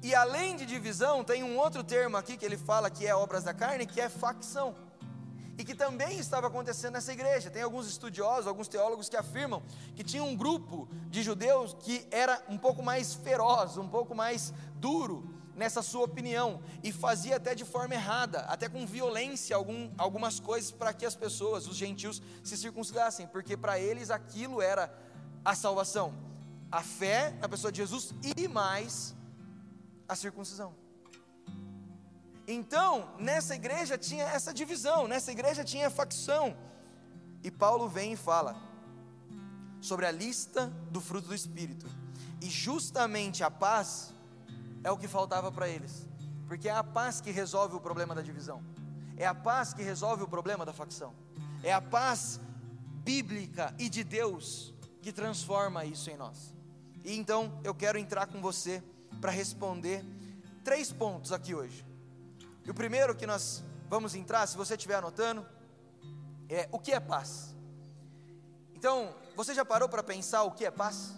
E 0.01 0.13
além 0.13 0.57
de 0.57 0.65
divisão, 0.65 1.23
tem 1.23 1.43
um 1.43 1.57
outro 1.57 1.83
termo 1.83 2.17
aqui 2.17 2.35
que 2.35 2.45
ele 2.45 2.57
fala 2.57 2.89
que 2.89 3.07
é 3.07 3.15
obras 3.15 3.43
da 3.43 3.53
carne, 3.53 3.85
que 3.85 4.01
é 4.01 4.09
facção. 4.09 4.75
E 5.57 5.63
que 5.63 5.75
também 5.75 6.17
estava 6.17 6.47
acontecendo 6.47 6.93
nessa 6.93 7.13
igreja. 7.13 7.49
Tem 7.49 7.61
alguns 7.61 7.87
estudiosos, 7.87 8.47
alguns 8.47 8.67
teólogos 8.67 9.07
que 9.07 9.15
afirmam 9.15 9.63
que 9.95 10.03
tinha 10.03 10.23
um 10.23 10.35
grupo 10.35 10.89
de 11.09 11.23
judeus 11.23 11.75
que 11.79 12.05
era 12.11 12.43
um 12.49 12.57
pouco 12.57 12.83
mais 12.83 13.13
feroz, 13.13 13.77
um 13.77 13.87
pouco 13.87 14.13
mais 14.13 14.53
duro 14.75 15.33
nessa 15.55 15.81
sua 15.81 16.03
opinião 16.03 16.61
e 16.83 16.91
fazia 16.91 17.35
até 17.37 17.53
de 17.55 17.63
forma 17.63 17.93
errada, 17.93 18.39
até 18.41 18.67
com 18.67 18.85
violência 18.85 19.55
algum, 19.55 19.89
algumas 19.97 20.39
coisas 20.39 20.71
para 20.71 20.91
que 20.93 21.05
as 21.05 21.15
pessoas, 21.15 21.67
os 21.67 21.77
gentios, 21.77 22.21
se 22.43 22.57
circuncidassem, 22.57 23.27
porque 23.27 23.55
para 23.55 23.79
eles 23.79 24.09
aquilo 24.09 24.61
era 24.61 24.93
a 25.45 25.55
salvação, 25.55 26.13
a 26.73 26.81
fé 26.81 27.29
na 27.39 27.47
pessoa 27.47 27.71
de 27.71 27.77
Jesus 27.77 28.15
e 28.35 28.47
mais 28.47 29.15
a 30.09 30.15
circuncisão. 30.15 30.73
Então, 32.47 33.13
nessa 33.19 33.53
igreja 33.53 33.95
tinha 33.95 34.23
essa 34.23 34.51
divisão, 34.51 35.07
nessa 35.07 35.31
igreja 35.31 35.63
tinha 35.63 35.91
facção. 35.91 36.57
E 37.43 37.51
Paulo 37.51 37.87
vem 37.87 38.13
e 38.13 38.15
fala 38.15 38.55
sobre 39.81 40.07
a 40.07 40.11
lista 40.11 40.65
do 40.89 40.99
fruto 40.99 41.27
do 41.27 41.35
Espírito. 41.35 41.85
E 42.41 42.49
justamente 42.49 43.43
a 43.43 43.51
paz 43.51 44.11
é 44.83 44.89
o 44.89 44.97
que 44.97 45.07
faltava 45.07 45.51
para 45.51 45.69
eles, 45.69 46.07
porque 46.47 46.67
é 46.67 46.73
a 46.73 46.83
paz 46.83 47.21
que 47.21 47.29
resolve 47.29 47.75
o 47.75 47.79
problema 47.79 48.15
da 48.15 48.23
divisão, 48.23 48.63
é 49.15 49.27
a 49.27 49.35
paz 49.35 49.75
que 49.75 49.83
resolve 49.83 50.23
o 50.23 50.27
problema 50.27 50.65
da 50.65 50.73
facção, 50.73 51.13
é 51.61 51.71
a 51.71 51.79
paz 51.79 52.39
bíblica 53.03 53.75
e 53.77 53.89
de 53.89 54.03
Deus 54.03 54.73
que 55.03 55.13
transforma 55.13 55.85
isso 55.85 56.09
em 56.09 56.17
nós. 56.17 56.52
E 57.03 57.15
então 57.15 57.59
eu 57.63 57.75
quero 57.75 57.97
entrar 57.97 58.27
com 58.27 58.41
você 58.41 58.81
para 59.19 59.31
responder 59.31 60.03
três 60.63 60.91
pontos 60.91 61.31
aqui 61.31 61.53
hoje. 61.53 61.85
E 62.65 62.71
o 62.71 62.73
primeiro 62.73 63.15
que 63.15 63.27
nós 63.27 63.63
vamos 63.89 64.15
entrar, 64.15 64.47
se 64.47 64.55
você 64.55 64.75
estiver 64.75 64.95
anotando, 64.95 65.45
é 66.49 66.67
o 66.71 66.79
que 66.79 66.91
é 66.91 66.99
paz. 66.99 67.55
Então, 68.73 69.15
você 69.35 69.53
já 69.53 69.65
parou 69.65 69.87
para 69.87 70.03
pensar 70.03 70.43
o 70.43 70.51
que 70.51 70.65
é 70.65 70.71
paz? 70.71 71.13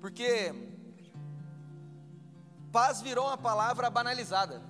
Porque 0.00 0.54
paz 2.70 3.00
virou 3.00 3.26
uma 3.26 3.38
palavra 3.38 3.90
banalizada. 3.90 4.62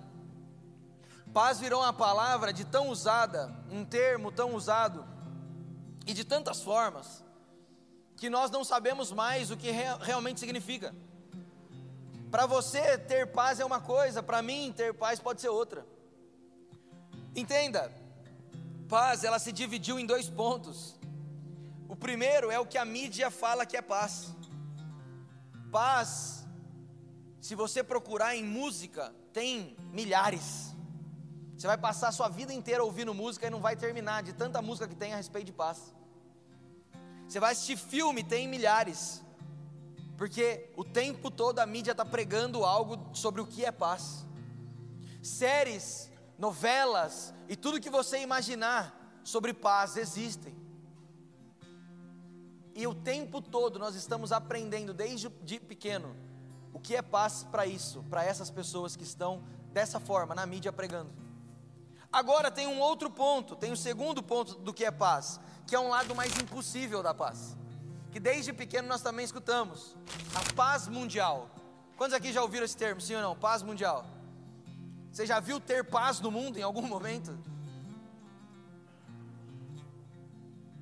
Paz 1.36 1.60
virou 1.60 1.82
uma 1.82 1.92
palavra 1.92 2.50
de 2.50 2.64
tão 2.64 2.88
usada, 2.88 3.54
um 3.70 3.84
termo 3.84 4.32
tão 4.32 4.54
usado, 4.54 5.06
e 6.06 6.14
de 6.14 6.24
tantas 6.24 6.62
formas, 6.62 7.22
que 8.16 8.30
nós 8.30 8.50
não 8.50 8.64
sabemos 8.64 9.12
mais 9.12 9.50
o 9.50 9.56
que 9.56 9.70
realmente 10.00 10.40
significa. 10.40 10.94
Para 12.30 12.46
você, 12.46 12.96
ter 12.96 13.26
paz 13.32 13.60
é 13.60 13.66
uma 13.66 13.82
coisa, 13.82 14.22
para 14.22 14.40
mim, 14.40 14.72
ter 14.74 14.94
paz 14.94 15.20
pode 15.20 15.42
ser 15.42 15.50
outra. 15.50 15.86
Entenda, 17.34 17.92
paz 18.88 19.22
ela 19.22 19.38
se 19.38 19.52
dividiu 19.52 19.98
em 20.00 20.06
dois 20.06 20.30
pontos. 20.30 20.98
O 21.86 21.94
primeiro 21.94 22.50
é 22.50 22.58
o 22.58 22.64
que 22.64 22.78
a 22.78 22.84
mídia 22.86 23.30
fala 23.30 23.66
que 23.66 23.76
é 23.76 23.82
paz. 23.82 24.34
Paz, 25.70 26.46
se 27.42 27.54
você 27.54 27.84
procurar 27.84 28.34
em 28.34 28.42
música, 28.42 29.14
tem 29.34 29.76
milhares. 29.92 30.74
Você 31.56 31.66
vai 31.66 31.78
passar 31.78 32.08
a 32.08 32.12
sua 32.12 32.28
vida 32.28 32.52
inteira 32.52 32.84
ouvindo 32.84 33.14
música 33.14 33.46
e 33.46 33.50
não 33.50 33.60
vai 33.60 33.74
terminar 33.76 34.22
de 34.22 34.32
tanta 34.34 34.60
música 34.60 34.86
que 34.86 34.94
tem 34.94 35.14
a 35.14 35.16
respeito 35.16 35.46
de 35.46 35.52
paz. 35.52 35.94
Você 37.26 37.40
vai 37.40 37.52
assistir 37.52 37.76
filme, 37.76 38.22
tem 38.22 38.46
milhares. 38.46 39.22
Porque 40.18 40.70
o 40.76 40.84
tempo 40.84 41.30
todo 41.30 41.58
a 41.58 41.66
mídia 41.66 41.92
está 41.92 42.04
pregando 42.04 42.64
algo 42.64 43.14
sobre 43.14 43.40
o 43.40 43.46
que 43.46 43.64
é 43.64 43.72
paz. 43.72 44.26
Séries, 45.22 46.10
novelas 46.38 47.34
e 47.48 47.56
tudo 47.56 47.80
que 47.80 47.90
você 47.90 48.20
imaginar 48.20 49.20
sobre 49.24 49.54
paz 49.54 49.96
existem. 49.96 50.54
E 52.74 52.86
o 52.86 52.94
tempo 52.94 53.40
todo 53.40 53.78
nós 53.78 53.94
estamos 53.94 54.30
aprendendo 54.30 54.92
desde 54.92 55.30
de 55.42 55.58
pequeno 55.58 56.14
o 56.72 56.78
que 56.78 56.94
é 56.94 57.00
paz 57.00 57.42
para 57.50 57.64
isso, 57.64 58.04
para 58.10 58.22
essas 58.22 58.50
pessoas 58.50 58.94
que 58.94 59.02
estão 59.02 59.42
dessa 59.72 59.98
forma 59.98 60.34
na 60.34 60.44
mídia 60.44 60.70
pregando. 60.70 61.25
Agora 62.20 62.50
tem 62.50 62.66
um 62.66 62.80
outro 62.80 63.10
ponto, 63.10 63.54
tem 63.54 63.70
o 63.70 63.74
um 63.74 63.82
segundo 63.88 64.22
ponto 64.22 64.54
do 64.66 64.72
que 64.72 64.84
é 64.84 64.90
paz 64.90 65.38
que 65.66 65.74
é 65.74 65.80
um 65.80 65.88
lado 65.88 66.14
mais 66.14 66.32
impossível 66.38 67.02
da 67.02 67.12
paz. 67.12 67.56
Que 68.12 68.20
desde 68.20 68.52
pequeno 68.52 68.86
nós 68.88 69.02
também 69.02 69.24
escutamos. 69.24 69.96
A 70.34 70.54
paz 70.54 70.86
mundial. 70.86 71.50
Quantos 71.96 72.14
aqui 72.14 72.32
já 72.32 72.40
ouviram 72.40 72.64
esse 72.64 72.76
termo, 72.76 73.00
sim 73.00 73.16
ou 73.16 73.22
não? 73.22 73.34
Paz 73.34 73.62
mundial. 73.62 74.06
Você 75.10 75.26
já 75.26 75.40
viu 75.40 75.58
ter 75.58 75.82
paz 75.84 76.20
no 76.20 76.30
mundo 76.30 76.58
em 76.58 76.62
algum 76.62 76.82
momento? 76.82 77.36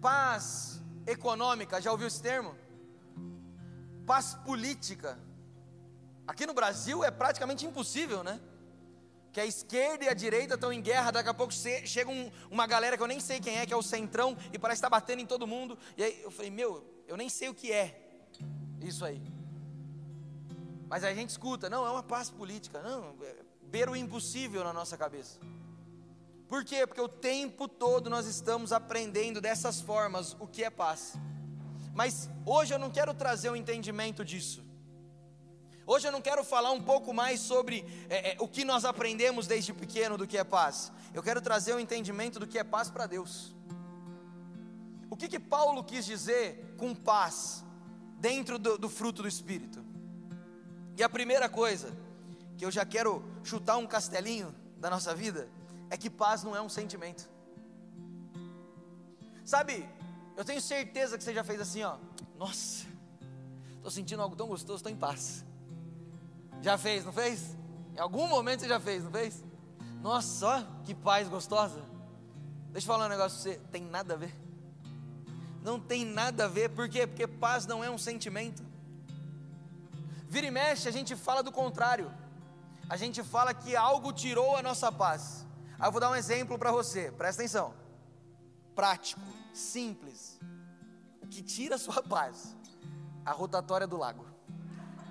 Paz 0.00 0.82
econômica, 1.06 1.80
já 1.80 1.90
ouviu 1.90 2.08
esse 2.08 2.20
termo? 2.20 2.54
Paz 4.06 4.34
política. 4.44 5.18
Aqui 6.26 6.46
no 6.46 6.52
Brasil 6.52 7.02
é 7.02 7.10
praticamente 7.10 7.64
impossível, 7.64 8.22
né? 8.22 8.38
Que 9.34 9.40
a 9.40 9.44
esquerda 9.44 10.04
e 10.04 10.08
a 10.08 10.14
direita 10.14 10.54
estão 10.54 10.72
em 10.72 10.80
guerra, 10.80 11.10
daqui 11.10 11.28
a 11.28 11.34
pouco 11.34 11.52
chega 11.52 12.08
um, 12.08 12.30
uma 12.48 12.68
galera 12.68 12.96
que 12.96 13.02
eu 13.02 13.06
nem 13.08 13.18
sei 13.18 13.40
quem 13.40 13.58
é, 13.58 13.66
que 13.66 13.74
é 13.74 13.76
o 13.76 13.82
centrão, 13.82 14.36
e 14.52 14.58
parece 14.60 14.78
estar 14.78 14.88
tá 14.88 14.96
batendo 14.96 15.20
em 15.20 15.26
todo 15.26 15.44
mundo. 15.44 15.76
E 15.96 16.04
aí 16.04 16.20
eu 16.22 16.30
falei, 16.30 16.52
meu, 16.52 16.84
eu 17.08 17.16
nem 17.16 17.28
sei 17.28 17.48
o 17.48 17.54
que 17.54 17.72
é 17.72 18.00
isso 18.80 19.04
aí. 19.04 19.20
Mas 20.88 21.02
a 21.02 21.12
gente 21.12 21.30
escuta, 21.30 21.68
não, 21.68 21.84
é 21.84 21.90
uma 21.90 22.02
paz 22.02 22.30
política, 22.30 22.80
não, 22.80 23.12
é, 23.22 23.36
beira 23.62 23.90
o 23.90 23.96
impossível 23.96 24.62
na 24.62 24.72
nossa 24.72 24.96
cabeça. 24.96 25.40
Por 26.46 26.64
quê? 26.64 26.86
Porque 26.86 27.00
o 27.00 27.08
tempo 27.08 27.66
todo 27.66 28.08
nós 28.08 28.26
estamos 28.26 28.72
aprendendo 28.72 29.40
dessas 29.40 29.80
formas 29.80 30.36
o 30.38 30.46
que 30.46 30.62
é 30.62 30.70
paz. 30.70 31.14
Mas 31.92 32.30
hoje 32.46 32.72
eu 32.72 32.78
não 32.78 32.88
quero 32.88 33.12
trazer 33.12 33.48
o 33.48 33.54
um 33.54 33.56
entendimento 33.56 34.24
disso. 34.24 34.63
Hoje 35.86 36.08
eu 36.08 36.12
não 36.12 36.22
quero 36.22 36.42
falar 36.42 36.72
um 36.72 36.80
pouco 36.80 37.12
mais 37.12 37.40
sobre 37.40 37.84
é, 38.08 38.32
é, 38.32 38.36
o 38.40 38.48
que 38.48 38.64
nós 38.64 38.84
aprendemos 38.86 39.46
desde 39.46 39.72
pequeno 39.72 40.16
do 40.16 40.26
que 40.26 40.38
é 40.38 40.44
paz. 40.44 40.90
Eu 41.12 41.22
quero 41.22 41.42
trazer 41.42 41.74
o 41.74 41.76
um 41.76 41.80
entendimento 41.80 42.40
do 42.40 42.46
que 42.46 42.58
é 42.58 42.64
paz 42.64 42.88
para 42.88 43.06
Deus. 43.06 43.54
O 45.10 45.16
que, 45.16 45.28
que 45.28 45.38
Paulo 45.38 45.84
quis 45.84 46.06
dizer 46.06 46.74
com 46.78 46.94
paz 46.94 47.62
dentro 48.18 48.58
do, 48.58 48.78
do 48.78 48.88
fruto 48.88 49.22
do 49.22 49.28
Espírito? 49.28 49.84
E 50.96 51.02
a 51.02 51.08
primeira 51.08 51.48
coisa 51.50 51.94
que 52.56 52.64
eu 52.64 52.70
já 52.70 52.86
quero 52.86 53.22
chutar 53.42 53.76
um 53.76 53.86
castelinho 53.86 54.54
da 54.78 54.88
nossa 54.88 55.14
vida 55.14 55.50
é 55.90 55.98
que 55.98 56.08
paz 56.08 56.42
não 56.42 56.56
é 56.56 56.62
um 56.62 56.68
sentimento. 56.68 57.28
Sabe, 59.44 59.86
eu 60.34 60.44
tenho 60.44 60.62
certeza 60.62 61.18
que 61.18 61.24
você 61.24 61.34
já 61.34 61.44
fez 61.44 61.60
assim, 61.60 61.82
ó. 61.82 61.98
Nossa, 62.38 62.86
estou 63.76 63.90
sentindo 63.90 64.22
algo 64.22 64.34
tão 64.34 64.46
gostoso, 64.46 64.76
estou 64.76 64.90
em 64.90 64.96
paz. 64.96 65.44
Já 66.64 66.78
fez, 66.78 67.04
não 67.04 67.12
fez? 67.12 67.58
Em 67.94 67.98
algum 67.98 68.26
momento 68.26 68.60
você 68.60 68.68
já 68.68 68.80
fez, 68.80 69.04
não 69.04 69.10
fez? 69.10 69.44
Nossa, 70.00 70.66
que 70.82 70.94
paz 70.94 71.28
gostosa. 71.28 71.82
Deixa 72.70 72.86
eu 72.86 72.92
falar 72.94 73.04
um 73.04 73.10
negócio 73.10 73.38
para 73.38 73.52
você, 73.52 73.68
tem 73.70 73.82
nada 73.82 74.14
a 74.14 74.16
ver. 74.16 74.34
Não 75.62 75.78
tem 75.78 76.06
nada 76.06 76.46
a 76.46 76.48
ver, 76.48 76.70
por 76.70 76.88
quê? 76.88 77.06
Porque 77.06 77.26
paz 77.26 77.66
não 77.66 77.84
é 77.84 77.90
um 77.90 77.98
sentimento. 77.98 78.64
Vira 80.26 80.46
e 80.46 80.50
mexe, 80.50 80.88
a 80.88 80.90
gente 80.90 81.14
fala 81.14 81.42
do 81.42 81.52
contrário. 81.52 82.10
A 82.88 82.96
gente 82.96 83.22
fala 83.22 83.52
que 83.52 83.76
algo 83.76 84.10
tirou 84.10 84.56
a 84.56 84.62
nossa 84.62 84.90
paz. 84.90 85.46
Aí 85.78 85.86
eu 85.86 85.92
vou 85.92 86.00
dar 86.00 86.10
um 86.10 86.14
exemplo 86.14 86.58
para 86.58 86.72
você, 86.72 87.12
presta 87.12 87.42
atenção. 87.42 87.74
Prático, 88.74 89.20
simples. 89.52 90.40
O 91.20 91.26
que 91.26 91.42
tira 91.42 91.74
a 91.74 91.78
sua 91.78 92.02
paz? 92.02 92.56
A 93.22 93.32
rotatória 93.32 93.86
do 93.86 93.98
lago. 93.98 94.33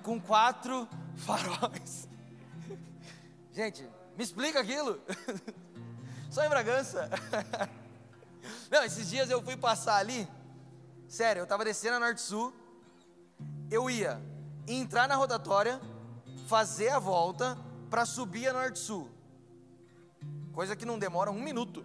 Com 0.04 0.20
quatro 0.20 0.88
faróis. 1.16 2.08
Gente, 3.52 3.82
me 4.16 4.22
explica 4.22 4.60
aquilo. 4.60 5.00
Só 6.30 6.44
em 6.44 6.48
Bragança. 6.48 7.10
Não, 8.70 8.84
esses 8.84 9.08
dias 9.08 9.30
eu 9.30 9.42
fui 9.42 9.56
passar 9.56 9.96
ali. 9.96 10.28
Sério, 11.08 11.40
eu 11.40 11.44
estava 11.44 11.64
descendo 11.64 11.96
a 11.96 12.00
Norte 12.00 12.20
Sul. 12.20 12.52
Eu 13.70 13.88
ia 13.88 14.20
entrar 14.68 15.08
na 15.08 15.14
rotatória, 15.16 15.80
fazer 16.46 16.90
a 16.90 16.98
volta 16.98 17.56
para 17.88 18.04
subir 18.04 18.48
a 18.48 18.52
Norte 18.52 18.78
Sul. 18.78 19.10
Coisa 20.52 20.76
que 20.76 20.84
não 20.84 20.98
demora 20.98 21.30
um 21.30 21.40
minuto. 21.40 21.84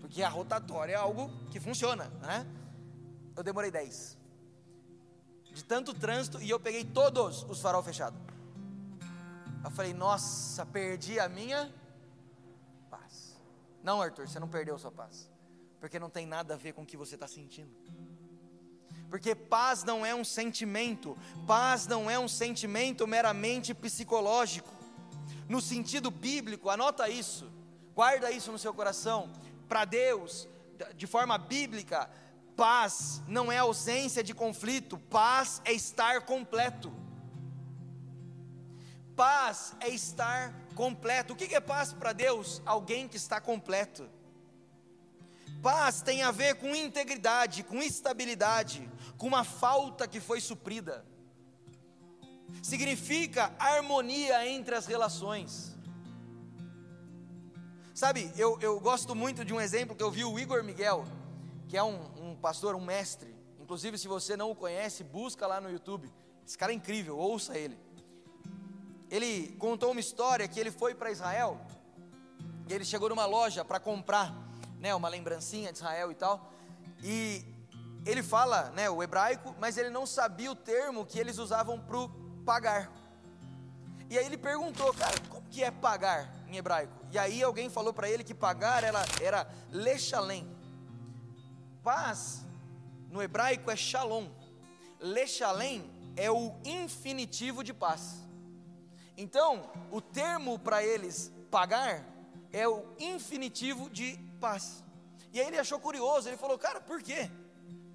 Porque 0.00 0.22
a 0.22 0.28
rotatória 0.28 0.92
é 0.92 0.96
algo 0.96 1.30
que 1.50 1.58
funciona, 1.58 2.04
né? 2.20 2.46
Eu 3.34 3.42
demorei 3.42 3.70
10. 3.70 4.21
De 5.52 5.62
tanto 5.64 5.92
trânsito 5.94 6.40
e 6.40 6.48
eu 6.48 6.58
peguei 6.58 6.84
todos 6.84 7.44
os 7.44 7.60
farol 7.60 7.82
fechados. 7.82 8.18
Eu 9.64 9.70
falei, 9.70 9.94
nossa, 9.94 10.66
perdi 10.66 11.20
a 11.20 11.28
minha 11.28 11.72
paz. 12.90 13.40
Não, 13.82 14.02
Arthur, 14.02 14.28
você 14.28 14.40
não 14.40 14.48
perdeu 14.48 14.74
a 14.74 14.78
sua 14.78 14.90
paz. 14.90 15.30
Porque 15.78 15.98
não 15.98 16.10
tem 16.10 16.26
nada 16.26 16.54
a 16.54 16.56
ver 16.56 16.72
com 16.72 16.82
o 16.82 16.86
que 16.86 16.96
você 16.96 17.14
está 17.14 17.28
sentindo. 17.28 17.70
Porque 19.08 19.34
paz 19.34 19.84
não 19.84 20.06
é 20.06 20.14
um 20.14 20.24
sentimento, 20.24 21.18
paz 21.46 21.86
não 21.86 22.10
é 22.10 22.18
um 22.18 22.26
sentimento 22.26 23.06
meramente 23.06 23.74
psicológico. 23.74 24.72
No 25.48 25.60
sentido 25.60 26.10
bíblico, 26.10 26.70
anota 26.70 27.10
isso, 27.10 27.50
guarda 27.94 28.30
isso 28.30 28.50
no 28.50 28.58
seu 28.58 28.72
coração. 28.72 29.30
Para 29.68 29.84
Deus, 29.84 30.48
de 30.96 31.06
forma 31.06 31.36
bíblica, 31.36 32.08
paz 32.62 33.20
não 33.26 33.50
é 33.50 33.58
ausência 33.58 34.22
de 34.22 34.32
conflito, 34.32 34.96
paz 34.96 35.60
é 35.64 35.72
estar 35.72 36.20
completo. 36.20 36.92
Paz 39.16 39.74
é 39.80 39.88
estar 39.88 40.54
completo. 40.76 41.32
O 41.32 41.36
que 41.36 41.52
é 41.52 41.60
paz 41.60 41.92
para 41.92 42.12
Deus? 42.12 42.62
Alguém 42.64 43.08
que 43.08 43.16
está 43.16 43.40
completo. 43.40 44.08
Paz 45.60 46.02
tem 46.02 46.22
a 46.22 46.30
ver 46.30 46.54
com 46.54 46.72
integridade, 46.72 47.64
com 47.64 47.82
estabilidade, 47.82 48.88
com 49.18 49.26
uma 49.26 49.42
falta 49.42 50.06
que 50.06 50.20
foi 50.20 50.40
suprida. 50.40 51.04
Significa 52.62 53.52
harmonia 53.58 54.46
entre 54.46 54.76
as 54.76 54.86
relações. 54.86 55.76
Sabe, 57.92 58.32
eu, 58.36 58.56
eu 58.60 58.78
gosto 58.78 59.16
muito 59.16 59.44
de 59.44 59.52
um 59.52 59.60
exemplo 59.60 59.96
que 59.96 60.02
eu 60.04 60.12
vi 60.12 60.24
o 60.24 60.38
Igor 60.38 60.62
Miguel, 60.62 61.04
que 61.66 61.76
é 61.76 61.82
um, 61.82 62.11
pastor, 62.42 62.74
um 62.74 62.84
mestre. 62.84 63.34
Inclusive, 63.60 63.96
se 63.96 64.08
você 64.08 64.36
não 64.36 64.50
o 64.50 64.54
conhece, 64.54 65.04
busca 65.04 65.46
lá 65.46 65.60
no 65.60 65.70
YouTube. 65.70 66.12
Esse 66.46 66.58
cara 66.58 66.72
é 66.72 66.74
incrível, 66.74 67.16
ouça 67.16 67.56
ele. 67.56 67.78
Ele 69.08 69.54
contou 69.58 69.92
uma 69.92 70.00
história 70.00 70.48
que 70.48 70.58
ele 70.58 70.70
foi 70.70 70.94
para 70.94 71.10
Israel 71.10 71.60
e 72.68 72.72
ele 72.72 72.84
chegou 72.84 73.08
numa 73.08 73.26
loja 73.26 73.64
para 73.64 73.78
comprar 73.78 74.34
né, 74.80 74.94
uma 74.94 75.08
lembrancinha 75.08 75.70
de 75.72 75.78
Israel 75.78 76.10
e 76.10 76.14
tal. 76.14 76.52
E 77.02 77.44
ele 78.04 78.22
fala 78.22 78.70
né, 78.70 78.90
o 78.90 79.02
hebraico, 79.02 79.54
mas 79.60 79.76
ele 79.76 79.90
não 79.90 80.06
sabia 80.06 80.50
o 80.50 80.56
termo 80.56 81.06
que 81.06 81.18
eles 81.18 81.38
usavam 81.38 81.78
para 81.78 81.98
pagar. 82.44 82.90
E 84.10 84.18
aí 84.18 84.26
ele 84.26 84.36
perguntou, 84.36 84.92
cara, 84.92 85.14
como 85.28 85.48
que 85.48 85.62
é 85.62 85.70
pagar 85.70 86.30
em 86.48 86.56
hebraico? 86.56 86.92
E 87.10 87.18
aí 87.18 87.42
alguém 87.42 87.70
falou 87.70 87.92
para 87.92 88.10
ele 88.10 88.24
que 88.24 88.34
pagar 88.34 88.82
era, 88.82 89.02
era 89.20 89.48
lechalem. 89.70 90.61
Paz, 91.82 92.46
no 93.10 93.20
hebraico, 93.22 93.70
é 93.70 93.76
shalom. 93.76 94.28
Lechalem 95.00 95.90
é 96.16 96.30
o 96.30 96.54
infinitivo 96.64 97.64
de 97.64 97.74
paz. 97.74 98.22
Então, 99.16 99.70
o 99.90 100.00
termo 100.00 100.58
para 100.58 100.84
eles 100.84 101.32
pagar 101.50 102.04
é 102.52 102.68
o 102.68 102.84
infinitivo 102.98 103.90
de 103.90 104.16
paz. 104.40 104.84
E 105.32 105.40
aí 105.40 105.46
ele 105.46 105.58
achou 105.58 105.80
curioso, 105.80 106.28
ele 106.28 106.36
falou, 106.36 106.58
cara, 106.58 106.80
por 106.80 107.02
quê? 107.02 107.30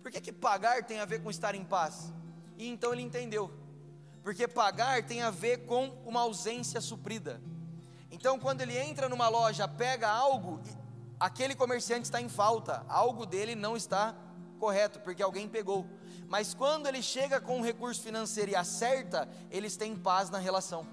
Por 0.01 0.11
que, 0.11 0.19
que 0.19 0.33
pagar 0.33 0.83
tem 0.83 0.99
a 0.99 1.05
ver 1.05 1.21
com 1.21 1.29
estar 1.29 1.55
em 1.55 1.63
paz? 1.63 2.11
E 2.57 2.67
então 2.67 2.91
ele 2.93 3.01
entendeu. 3.01 3.51
Porque 4.23 4.47
pagar 4.47 5.03
tem 5.03 5.21
a 5.21 5.29
ver 5.29 5.65
com 5.65 5.89
uma 6.05 6.21
ausência 6.21 6.81
suprida. 6.81 7.41
Então, 8.11 8.39
quando 8.39 8.61
ele 8.61 8.77
entra 8.77 9.07
numa 9.07 9.29
loja, 9.29 9.67
pega 9.67 10.09
algo, 10.09 10.61
aquele 11.19 11.55
comerciante 11.55 12.03
está 12.03 12.21
em 12.21 12.29
falta, 12.29 12.85
algo 12.87 13.25
dele 13.25 13.55
não 13.55 13.75
está 13.75 14.15
correto, 14.59 14.99
porque 14.99 15.23
alguém 15.23 15.47
pegou. 15.47 15.85
Mas 16.27 16.53
quando 16.53 16.87
ele 16.87 17.01
chega 17.01 17.39
com 17.39 17.59
um 17.59 17.63
recurso 17.63 18.01
financeiro 18.01 18.51
e 18.51 18.55
acerta, 18.55 19.29
eles 19.49 19.77
têm 19.77 19.95
paz 19.95 20.29
na 20.29 20.37
relação. 20.37 20.85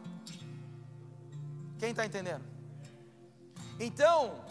Quem 1.78 1.90
está 1.90 2.07
entendendo? 2.07 2.45
Então, 3.81 4.45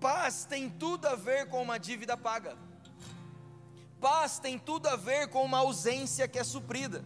paz 0.00 0.44
tem 0.44 0.70
tudo 0.70 1.06
a 1.06 1.16
ver 1.16 1.48
com 1.48 1.60
uma 1.62 1.78
dívida 1.78 2.16
paga. 2.16 2.56
Paz 4.00 4.38
tem 4.38 4.58
tudo 4.58 4.88
a 4.88 4.96
ver 4.96 5.28
com 5.28 5.44
uma 5.44 5.58
ausência 5.58 6.28
que 6.28 6.38
é 6.38 6.44
suprida. 6.44 7.04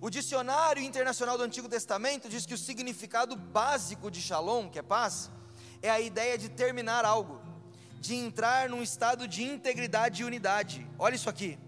O 0.00 0.10
dicionário 0.10 0.82
internacional 0.82 1.38
do 1.38 1.44
Antigo 1.44 1.68
Testamento 1.68 2.28
diz 2.28 2.44
que 2.44 2.54
o 2.54 2.58
significado 2.58 3.36
básico 3.36 4.10
de 4.10 4.20
shalom, 4.20 4.68
que 4.68 4.78
é 4.78 4.82
paz, 4.82 5.30
é 5.82 5.90
a 5.90 6.00
ideia 6.00 6.36
de 6.36 6.48
terminar 6.48 7.04
algo, 7.04 7.40
de 8.00 8.14
entrar 8.14 8.68
num 8.68 8.82
estado 8.82 9.26
de 9.26 9.42
integridade 9.42 10.22
e 10.22 10.24
unidade. 10.24 10.86
Olha 10.98 11.14
isso 11.14 11.28
aqui. 11.28 11.58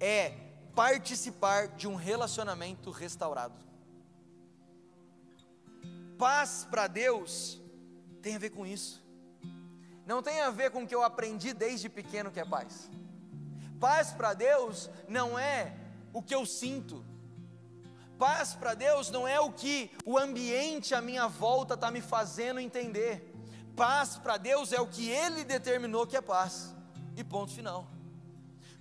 É 0.00 0.34
participar 0.74 1.68
de 1.68 1.86
um 1.86 1.94
relacionamento 1.94 2.90
restaurado. 2.90 3.54
Paz 6.18 6.66
para 6.70 6.86
Deus 6.86 7.60
tem 8.20 8.36
a 8.36 8.38
ver 8.38 8.50
com 8.50 8.66
isso. 8.66 9.02
Não 10.06 10.22
tem 10.22 10.40
a 10.40 10.50
ver 10.50 10.70
com 10.70 10.82
o 10.82 10.86
que 10.86 10.94
eu 10.94 11.02
aprendi 11.02 11.52
desde 11.52 11.88
pequeno 11.88 12.30
que 12.30 12.40
é 12.40 12.44
paz. 12.44 12.90
Paz 13.78 14.12
para 14.12 14.34
Deus 14.34 14.88
não 15.08 15.38
é 15.38 15.74
o 16.12 16.22
que 16.22 16.34
eu 16.34 16.46
sinto. 16.46 17.04
Paz 18.18 18.54
para 18.54 18.74
Deus 18.74 19.10
não 19.10 19.26
é 19.26 19.40
o 19.40 19.50
que 19.50 19.90
o 20.04 20.16
ambiente 20.16 20.94
à 20.94 21.00
minha 21.00 21.26
volta 21.26 21.74
está 21.74 21.90
me 21.90 22.00
fazendo 22.00 22.60
entender. 22.60 23.31
Paz 23.76 24.16
para 24.16 24.36
Deus 24.36 24.72
é 24.72 24.80
o 24.80 24.86
que 24.86 25.08
Ele 25.08 25.44
determinou 25.44 26.06
que 26.06 26.16
é 26.16 26.20
paz. 26.20 26.74
E 27.16 27.22
ponto 27.22 27.52
final. 27.52 27.86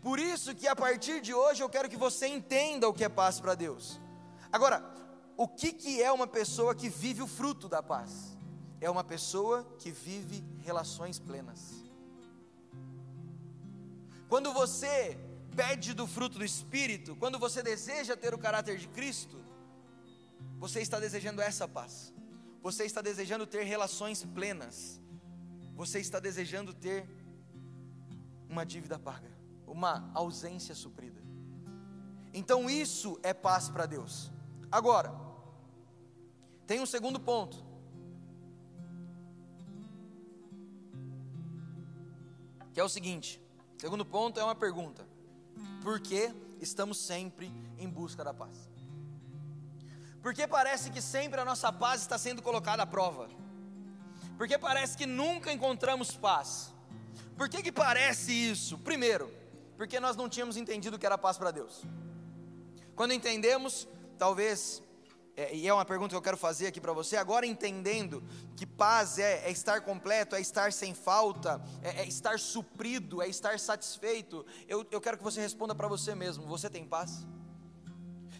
Por 0.02 0.20
isso 0.20 0.56
que 0.56 0.68
a 0.68 0.76
partir 0.76 1.22
de 1.22 1.34
hoje 1.34 1.62
eu 1.62 1.70
quero 1.70 1.90
que 1.90 1.98
você 1.98 2.28
entenda 2.28 2.88
o 2.88 2.94
que 2.94 3.04
é 3.04 3.10
paz 3.10 3.40
para 3.40 3.56
Deus. 3.56 4.00
Agora, 4.52 4.84
o 5.38 5.48
que, 5.48 5.72
que 5.72 6.02
é 6.02 6.12
uma 6.12 6.28
pessoa 6.28 6.74
que 6.74 6.90
vive 6.90 7.22
o 7.22 7.28
fruto 7.28 7.70
da 7.70 7.84
paz? 7.84 8.32
é 8.82 8.90
uma 8.90 9.04
pessoa 9.04 9.64
que 9.78 9.92
vive 9.92 10.44
relações 10.64 11.20
plenas. 11.20 11.60
Quando 14.28 14.52
você 14.52 15.18
pede 15.56 15.94
do 15.94 16.08
fruto 16.08 16.40
do 16.40 16.46
Espírito, 16.46 17.16
quando 17.16 17.38
você 17.38 17.62
deseja 17.62 18.18
ter 18.18 18.34
o 18.34 18.40
caráter 18.40 18.78
de 18.80 18.88
Cristo, 18.88 19.40
você 20.58 20.82
está 20.82 21.00
desejando 21.00 21.42
essa 21.42 21.68
paz, 21.68 22.12
você 22.62 22.86
está 22.86 23.02
desejando 23.02 23.48
ter 23.48 23.64
relações 23.64 24.24
plenas, 24.24 25.02
você 25.76 26.00
está 26.00 26.20
desejando 26.20 26.74
ter 26.74 27.08
uma 28.50 28.66
dívida 28.66 29.00
paga, 29.00 29.32
uma 29.66 30.12
ausência 30.14 30.76
suprida. 30.76 31.22
Então 32.34 32.70
isso 32.70 33.20
é 33.24 33.34
paz 33.34 33.70
para 33.70 33.86
Deus. 33.86 34.32
Agora, 34.72 35.12
tem 36.66 36.80
um 36.80 36.86
segundo 36.86 37.20
ponto. 37.20 37.72
que 42.74 42.80
é 42.80 42.84
o 42.84 42.90
seguinte: 42.90 43.42
segundo 43.78 44.06
ponto 44.06 44.40
é 44.40 44.44
uma 44.44 44.56
pergunta. 44.56 45.06
Por 45.82 46.00
que 46.00 46.34
estamos 46.60 46.98
sempre 46.98 47.52
em 47.78 47.90
busca 47.90 48.24
da 48.24 48.34
paz? 48.34 48.70
Porque 50.22 50.48
parece 50.48 50.90
que 50.92 51.02
sempre 51.02 51.42
a 51.42 51.46
nossa 51.46 51.72
paz 51.72 52.02
está 52.02 52.18
sendo 52.18 52.42
colocada 52.42 52.84
à 52.84 52.86
prova. 52.86 53.30
Porque 54.38 54.58
parece 54.58 54.98
que 54.98 55.06
nunca 55.06 55.52
encontramos 55.52 56.12
paz. 56.16 56.74
Por 57.38 57.50
que, 57.50 57.62
que 57.64 57.72
parece 57.72 58.32
isso? 58.32 58.78
Primeiro, 58.78 59.34
porque 59.78 60.00
nós 60.00 60.16
não 60.16 60.30
tínhamos 60.30 60.58
entendido 60.58 60.96
o 60.96 61.00
que 61.00 61.06
era 61.06 61.18
paz 61.18 61.38
para 61.38 61.52
Deus. 61.52 61.84
Quando 62.96 63.14
entendemos, 63.14 63.88
talvez 64.18 64.84
é, 65.36 65.56
e 65.56 65.68
é 65.68 65.74
uma 65.74 65.86
pergunta 65.86 66.10
que 66.10 66.16
eu 66.16 66.22
quero 66.22 66.38
fazer 66.38 66.68
aqui 66.68 66.82
para 66.82 66.92
você, 66.92 67.16
agora 67.16 67.46
entendendo 67.46 68.24
que 68.56 68.66
paz 68.66 69.18
é, 69.18 69.48
é 69.48 69.52
estar 69.52 69.82
completo, 69.82 70.36
é 70.36 70.42
estar 70.42 70.74
sem 70.74 70.94
falta, 70.94 71.62
é, 71.82 72.02
é 72.02 72.08
estar 72.08 72.38
suprido, 72.38 73.22
é 73.22 73.28
estar 73.28 73.58
satisfeito, 73.58 74.46
eu, 74.68 74.86
eu 74.92 75.00
quero 75.00 75.18
que 75.18 75.24
você 75.24 75.40
responda 75.42 75.74
para 75.74 75.88
você 75.88 76.14
mesmo: 76.14 76.46
você 76.46 76.70
tem 76.70 76.86
paz? 76.86 77.26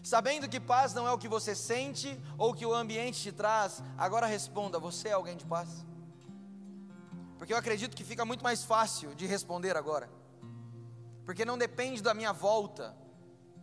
Sabendo 0.02 0.48
que 0.48 0.58
paz 0.58 0.92
não 0.94 1.06
é 1.06 1.12
o 1.12 1.18
que 1.18 1.28
você 1.28 1.54
sente 1.54 2.20
ou 2.36 2.52
que 2.52 2.66
o 2.66 2.74
ambiente 2.74 3.22
te 3.22 3.30
traz, 3.30 3.82
agora 3.96 4.26
responda: 4.26 4.78
você 4.78 5.08
é 5.08 5.12
alguém 5.12 5.36
de 5.36 5.44
paz? 5.44 5.86
Porque 7.38 7.52
eu 7.52 7.56
acredito 7.56 7.96
que 7.96 8.04
fica 8.04 8.24
muito 8.24 8.42
mais 8.42 8.64
fácil 8.64 9.14
de 9.14 9.26
responder 9.26 9.76
agora, 9.76 10.10
porque 11.24 11.44
não 11.44 11.56
depende 11.56 12.02
da 12.02 12.12
minha 12.14 12.32
volta, 12.32 12.96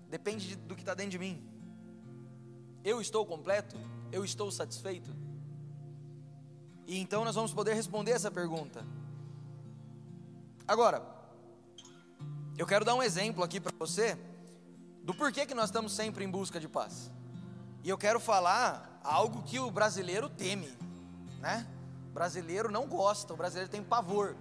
depende 0.07 0.55
do 0.55 0.75
que 0.75 0.81
está 0.81 0.93
dentro 0.93 1.11
de 1.11 1.19
mim. 1.19 1.45
Eu 2.83 3.01
estou 3.01 3.25
completo? 3.25 3.75
Eu 4.09 4.23
estou 4.23 4.49
satisfeito? 4.49 5.13
E 6.87 6.97
então 6.97 7.25
nós 7.25 7.35
vamos 7.35 7.53
poder 7.53 7.73
responder 7.73 8.11
essa 8.11 8.31
pergunta. 8.31 8.85
Agora, 10.65 11.03
eu 12.57 12.65
quero 12.65 12.85
dar 12.85 12.95
um 12.95 13.03
exemplo 13.03 13.43
aqui 13.43 13.59
para 13.59 13.75
você 13.77 14.17
do 15.09 15.15
porquê 15.15 15.43
que 15.43 15.55
nós 15.55 15.69
estamos 15.69 15.91
sempre 15.91 16.23
em 16.23 16.29
busca 16.29 16.59
de 16.59 16.67
paz. 16.67 17.09
E 17.83 17.89
eu 17.89 17.97
quero 17.97 18.19
falar 18.19 19.01
algo 19.03 19.41
que 19.41 19.59
o 19.59 19.71
brasileiro 19.71 20.29
teme, 20.29 20.71
né? 21.39 21.65
O 22.11 22.13
brasileiro 22.13 22.69
não 22.69 22.85
gosta, 22.85 23.33
o 23.33 23.35
brasileiro 23.35 23.71
tem 23.71 23.83
pavor. 23.83 24.35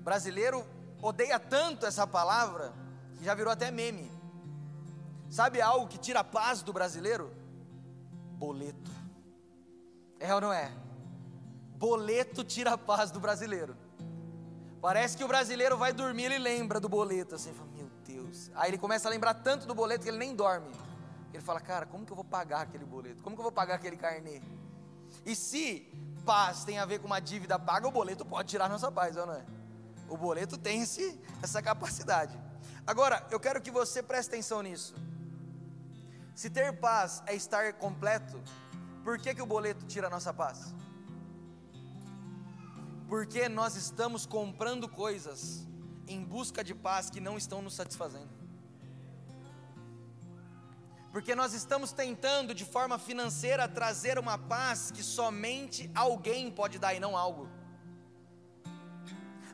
O 0.00 0.02
brasileiro 0.02 0.66
odeia 1.00 1.38
tanto 1.38 1.86
essa 1.86 2.04
palavra 2.04 2.72
que 3.16 3.24
já 3.24 3.32
virou 3.32 3.52
até 3.52 3.70
meme. 3.70 4.10
Sabe 5.30 5.60
algo 5.60 5.86
que 5.86 5.96
tira 5.96 6.18
a 6.18 6.24
paz 6.24 6.60
do 6.60 6.72
brasileiro? 6.72 7.32
Boleto. 8.40 8.90
É 10.18 10.34
ou 10.34 10.40
não 10.40 10.52
é? 10.52 10.68
Boleto 11.76 12.42
tira 12.42 12.72
a 12.72 12.78
paz 12.78 13.12
do 13.12 13.20
brasileiro. 13.20 13.76
Parece 14.82 15.16
que 15.16 15.22
o 15.22 15.28
brasileiro 15.28 15.78
vai 15.78 15.92
dormir, 15.92 16.24
ele 16.24 16.38
lembra 16.38 16.80
do 16.80 16.88
boleto, 16.88 17.36
assim, 17.36 17.54
fala, 17.54 17.70
Aí 18.54 18.70
ele 18.70 18.78
começa 18.78 19.08
a 19.08 19.10
lembrar 19.10 19.34
tanto 19.34 19.66
do 19.66 19.74
boleto 19.74 20.04
que 20.04 20.10
ele 20.10 20.18
nem 20.18 20.34
dorme. 20.34 20.70
Ele 21.32 21.42
fala, 21.42 21.60
cara, 21.60 21.86
como 21.86 22.04
que 22.04 22.12
eu 22.12 22.16
vou 22.16 22.24
pagar 22.24 22.62
aquele 22.62 22.84
boleto? 22.84 23.22
Como 23.22 23.36
que 23.36 23.40
eu 23.40 23.44
vou 23.44 23.52
pagar 23.52 23.76
aquele 23.76 23.96
carnê? 23.96 24.42
E 25.24 25.34
se 25.34 25.92
paz 26.24 26.64
tem 26.64 26.78
a 26.78 26.84
ver 26.84 26.98
com 26.98 27.06
uma 27.06 27.20
dívida 27.20 27.58
paga, 27.58 27.88
o 27.88 27.90
boleto 27.90 28.24
pode 28.24 28.48
tirar 28.48 28.68
nossa 28.68 28.90
paz, 28.90 29.16
ou 29.16 29.26
não 29.26 29.34
é? 29.34 29.44
O 30.08 30.16
boleto 30.16 30.58
tem 30.58 30.82
esse, 30.82 31.20
essa 31.42 31.62
capacidade. 31.62 32.38
Agora, 32.86 33.26
eu 33.30 33.38
quero 33.38 33.60
que 33.60 33.70
você 33.70 34.02
preste 34.02 34.28
atenção 34.30 34.62
nisso. 34.62 34.94
Se 36.34 36.50
ter 36.50 36.78
paz 36.78 37.22
é 37.26 37.34
estar 37.34 37.74
completo, 37.74 38.40
por 39.04 39.18
que, 39.18 39.34
que 39.34 39.42
o 39.42 39.46
boleto 39.46 39.84
tira 39.86 40.08
a 40.08 40.10
nossa 40.10 40.32
paz? 40.32 40.74
Porque 43.08 43.48
nós 43.48 43.76
estamos 43.76 44.26
comprando 44.26 44.88
coisas 44.88 45.66
em 46.12 46.24
busca 46.24 46.62
de 46.64 46.74
paz 46.74 47.08
que 47.08 47.20
não 47.20 47.36
estão 47.36 47.62
nos 47.62 47.74
satisfazendo. 47.74 48.40
Porque 51.12 51.34
nós 51.34 51.54
estamos 51.54 51.92
tentando 51.92 52.54
de 52.54 52.64
forma 52.64 52.98
financeira 52.98 53.68
trazer 53.68 54.18
uma 54.18 54.38
paz 54.38 54.90
que 54.90 55.02
somente 55.02 55.90
alguém 55.94 56.50
pode 56.50 56.78
dar 56.78 56.94
e 56.94 57.00
não 57.00 57.16
algo. 57.16 57.48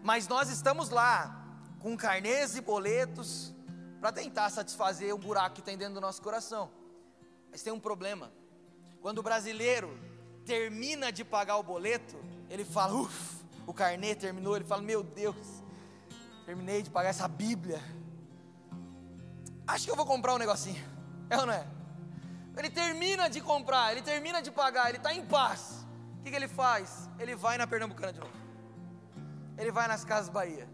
Mas 0.02 0.28
nós 0.28 0.50
estamos 0.50 0.90
lá 0.90 1.44
com 1.80 1.96
carnês 1.96 2.56
e 2.56 2.60
boletos 2.60 3.54
para 4.00 4.12
tentar 4.12 4.50
satisfazer 4.50 5.14
o 5.14 5.18
buraco 5.18 5.56
que 5.56 5.62
tem 5.62 5.78
dentro 5.78 5.94
do 5.94 6.00
nosso 6.00 6.20
coração. 6.20 6.70
Mas 7.50 7.62
tem 7.62 7.72
um 7.72 7.80
problema. 7.80 8.30
Quando 9.00 9.18
o 9.18 9.22
brasileiro 9.22 9.98
termina 10.44 11.10
de 11.10 11.24
pagar 11.24 11.56
o 11.56 11.62
boleto, 11.62 12.16
ele 12.50 12.64
fala: 12.64 12.94
"Uf, 12.94 13.44
o 13.66 13.72
carnê 13.72 14.14
terminou". 14.14 14.56
Ele 14.56 14.64
fala: 14.64 14.82
"Meu 14.82 15.02
Deus, 15.02 15.62
terminei 16.46 16.80
de 16.82 16.90
pagar 16.96 17.10
essa 17.10 17.28
Bíblia. 17.28 17.80
Acho 19.66 19.84
que 19.84 19.90
eu 19.90 19.96
vou 19.96 20.06
comprar 20.06 20.34
um 20.34 20.38
negocinho". 20.38 20.82
É 21.28 21.36
ou 21.38 21.46
não 21.46 21.52
é? 21.52 21.66
Ele 22.56 22.70
termina 22.70 23.28
de 23.28 23.40
comprar, 23.40 23.92
ele 23.92 24.02
termina 24.10 24.40
de 24.40 24.50
pagar, 24.50 24.88
ele 24.88 24.98
está 24.98 25.12
em 25.12 25.24
paz. 25.26 25.60
O 26.18 26.22
que, 26.22 26.30
que 26.30 26.36
ele 26.36 26.48
faz? 26.48 27.10
Ele 27.18 27.34
vai 27.34 27.58
na 27.58 27.66
Pernambucana 27.66 28.12
de 28.12 28.20
novo. 28.20 28.32
Ele 29.58 29.72
vai 29.78 29.86
nas 29.88 30.04
Casas 30.04 30.30
Bahia. 30.38 30.66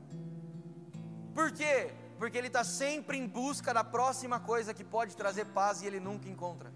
Por 1.34 1.50
quê? 1.50 1.92
Porque 2.18 2.36
ele 2.38 2.48
está 2.48 2.62
sempre 2.62 3.16
em 3.16 3.26
busca 3.26 3.72
da 3.78 3.82
próxima 3.82 4.38
coisa 4.38 4.74
que 4.74 4.84
pode 4.84 5.16
trazer 5.16 5.46
paz 5.46 5.82
e 5.82 5.86
ele 5.86 5.98
nunca 5.98 6.28
encontra. 6.28 6.70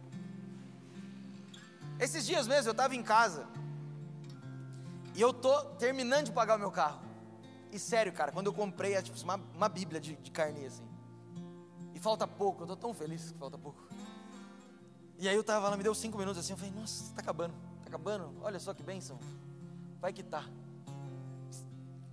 Esses 2.01 2.27
dias 2.27 2.47
mesmo 2.47 2.69
eu 2.69 2.73
estava 2.73 2.95
em 2.95 3.03
casa 3.03 3.47
e 5.15 5.21
eu 5.21 5.33
tô 5.33 5.55
terminando 5.85 6.27
de 6.27 6.33
pagar 6.33 6.57
o 6.57 6.59
meu 6.59 6.71
carro. 6.71 7.01
E 7.77 7.79
sério, 7.79 8.11
cara, 8.11 8.33
quando 8.33 8.47
eu 8.47 8.55
comprei 8.55 8.95
é 8.95 9.03
tipo 9.03 9.23
uma, 9.23 9.35
uma 9.55 9.69
bíblia 9.69 10.01
de, 10.01 10.17
de 10.17 10.31
carne 10.31 10.65
assim. 10.65 10.89
E 11.95 11.99
falta 11.99 12.27
pouco, 12.27 12.63
eu 12.63 12.65
estou 12.65 12.77
tão 12.77 12.95
feliz 12.95 13.33
que 13.33 13.39
falta 13.39 13.59
pouco. 13.59 13.87
E 15.19 15.29
aí 15.29 15.35
eu 15.35 15.43
estava 15.43 15.69
lá, 15.69 15.77
me 15.77 15.83
deu 15.83 15.95
cinco 15.95 16.17
minutos 16.17 16.41
assim, 16.41 16.55
eu 16.55 16.57
falei, 16.57 16.73
nossa, 16.73 17.05
está 17.05 17.21
acabando, 17.21 17.55
está 17.77 17.89
acabando, 17.89 18.35
olha 18.41 18.59
só 18.59 18.73
que 18.73 18.83
bênção. 18.83 19.19
Vai 20.01 20.11
que 20.11 20.23
tá. 20.23 20.49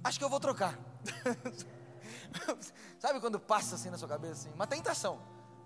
Acho 0.04 0.20
que 0.20 0.26
eu 0.26 0.30
vou 0.30 0.38
trocar. 0.38 0.78
Sabe 3.00 3.22
quando 3.22 3.40
passa 3.40 3.76
assim 3.76 3.90
na 3.90 3.98
sua 3.98 4.10
cabeça, 4.10 4.34
assim, 4.34 4.50
uma 4.54 4.68
tentação. 4.68 5.18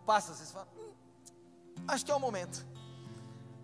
Passa, 0.06 0.34
assim, 0.34 0.46
você 0.46 0.54
fala, 0.54 0.68
hum, 0.78 0.94
acho 1.88 2.06
que 2.06 2.12
é 2.12 2.16
o 2.16 2.20
momento. 2.20 2.64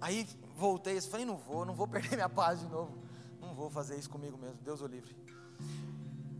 Aí 0.01 0.27
voltei, 0.55 0.99
falei, 0.99 1.27
não 1.27 1.37
vou, 1.37 1.63
não 1.63 1.75
vou 1.75 1.87
perder 1.87 2.15
minha 2.15 2.29
paz 2.29 2.59
de 2.59 2.65
novo. 2.69 2.97
Não 3.39 3.53
vou 3.53 3.69
fazer 3.69 3.99
isso 3.99 4.09
comigo 4.09 4.35
mesmo, 4.35 4.57
Deus 4.63 4.81
o 4.81 4.87
livre. 4.87 5.22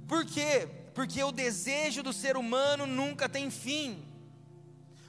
Por 0.07 0.25
quê? 0.25 0.67
Porque 0.93 1.23
o 1.23 1.31
desejo 1.31 2.03
do 2.03 2.13
ser 2.13 2.37
humano 2.37 2.85
nunca 2.85 3.27
tem 3.27 3.49
fim. 3.49 4.07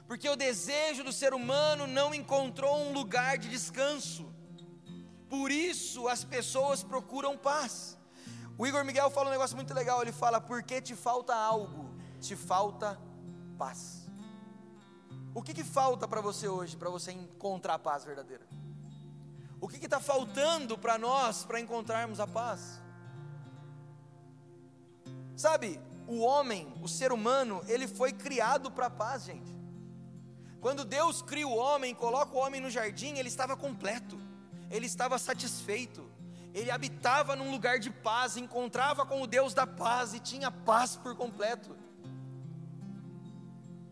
Porque 0.07 0.29
o 0.29 0.35
desejo 0.35 1.03
do 1.03 1.11
ser 1.11 1.33
humano 1.33 1.87
não 1.87 2.13
encontrou 2.13 2.77
um 2.77 2.93
lugar 2.93 3.37
de 3.37 3.49
descanso. 3.49 4.33
Por 5.29 5.51
isso 5.51 6.07
as 6.07 6.23
pessoas 6.23 6.83
procuram 6.83 7.37
paz. 7.37 7.97
O 8.57 8.65
Igor 8.65 8.85
Miguel 8.85 9.09
fala 9.09 9.27
um 9.27 9.31
negócio 9.31 9.55
muito 9.55 9.73
legal. 9.73 10.01
Ele 10.01 10.11
fala: 10.11 10.39
porque 10.39 10.81
te 10.81 10.95
falta 10.95 11.35
algo? 11.35 11.89
Te 12.21 12.35
falta 12.35 12.99
paz. 13.57 14.07
O 15.33 15.41
que, 15.41 15.53
que 15.53 15.63
falta 15.63 16.07
para 16.07 16.21
você 16.21 16.47
hoje, 16.47 16.77
para 16.77 16.89
você 16.89 17.11
encontrar 17.11 17.73
a 17.73 17.79
paz 17.79 18.05
verdadeira? 18.05 18.47
O 19.59 19.67
que 19.67 19.83
está 19.83 19.99
faltando 19.99 20.77
para 20.77 20.97
nós 20.97 21.43
para 21.43 21.59
encontrarmos 21.59 22.19
a 22.19 22.27
paz? 22.27 22.81
Sabe, 25.35 25.79
o 26.07 26.19
homem, 26.19 26.73
o 26.81 26.87
ser 26.87 27.11
humano, 27.11 27.61
ele 27.67 27.87
foi 27.87 28.13
criado 28.13 28.71
para 28.71 28.85
a 28.87 28.89
paz, 28.89 29.25
gente. 29.25 29.53
Quando 30.61 30.85
Deus 30.85 31.21
cria 31.21 31.47
o 31.47 31.55
homem, 31.55 31.93
coloca 31.93 32.35
o 32.35 32.39
homem 32.39 32.61
no 32.61 32.69
jardim, 32.69 33.17
ele 33.17 33.27
estava 33.27 33.55
completo, 33.55 34.17
ele 34.71 34.85
estava 34.85 35.17
satisfeito, 35.19 36.09
ele 36.53 36.71
habitava 36.71 37.35
num 37.35 37.51
lugar 37.51 37.79
de 37.79 37.91
paz, 37.91 38.37
encontrava 38.37 39.05
com 39.05 39.21
o 39.21 39.27
Deus 39.27 39.53
da 39.53 39.67
paz 39.67 40.13
e 40.13 40.19
tinha 40.19 40.49
paz 40.49 40.95
por 40.95 41.15
completo. 41.15 41.75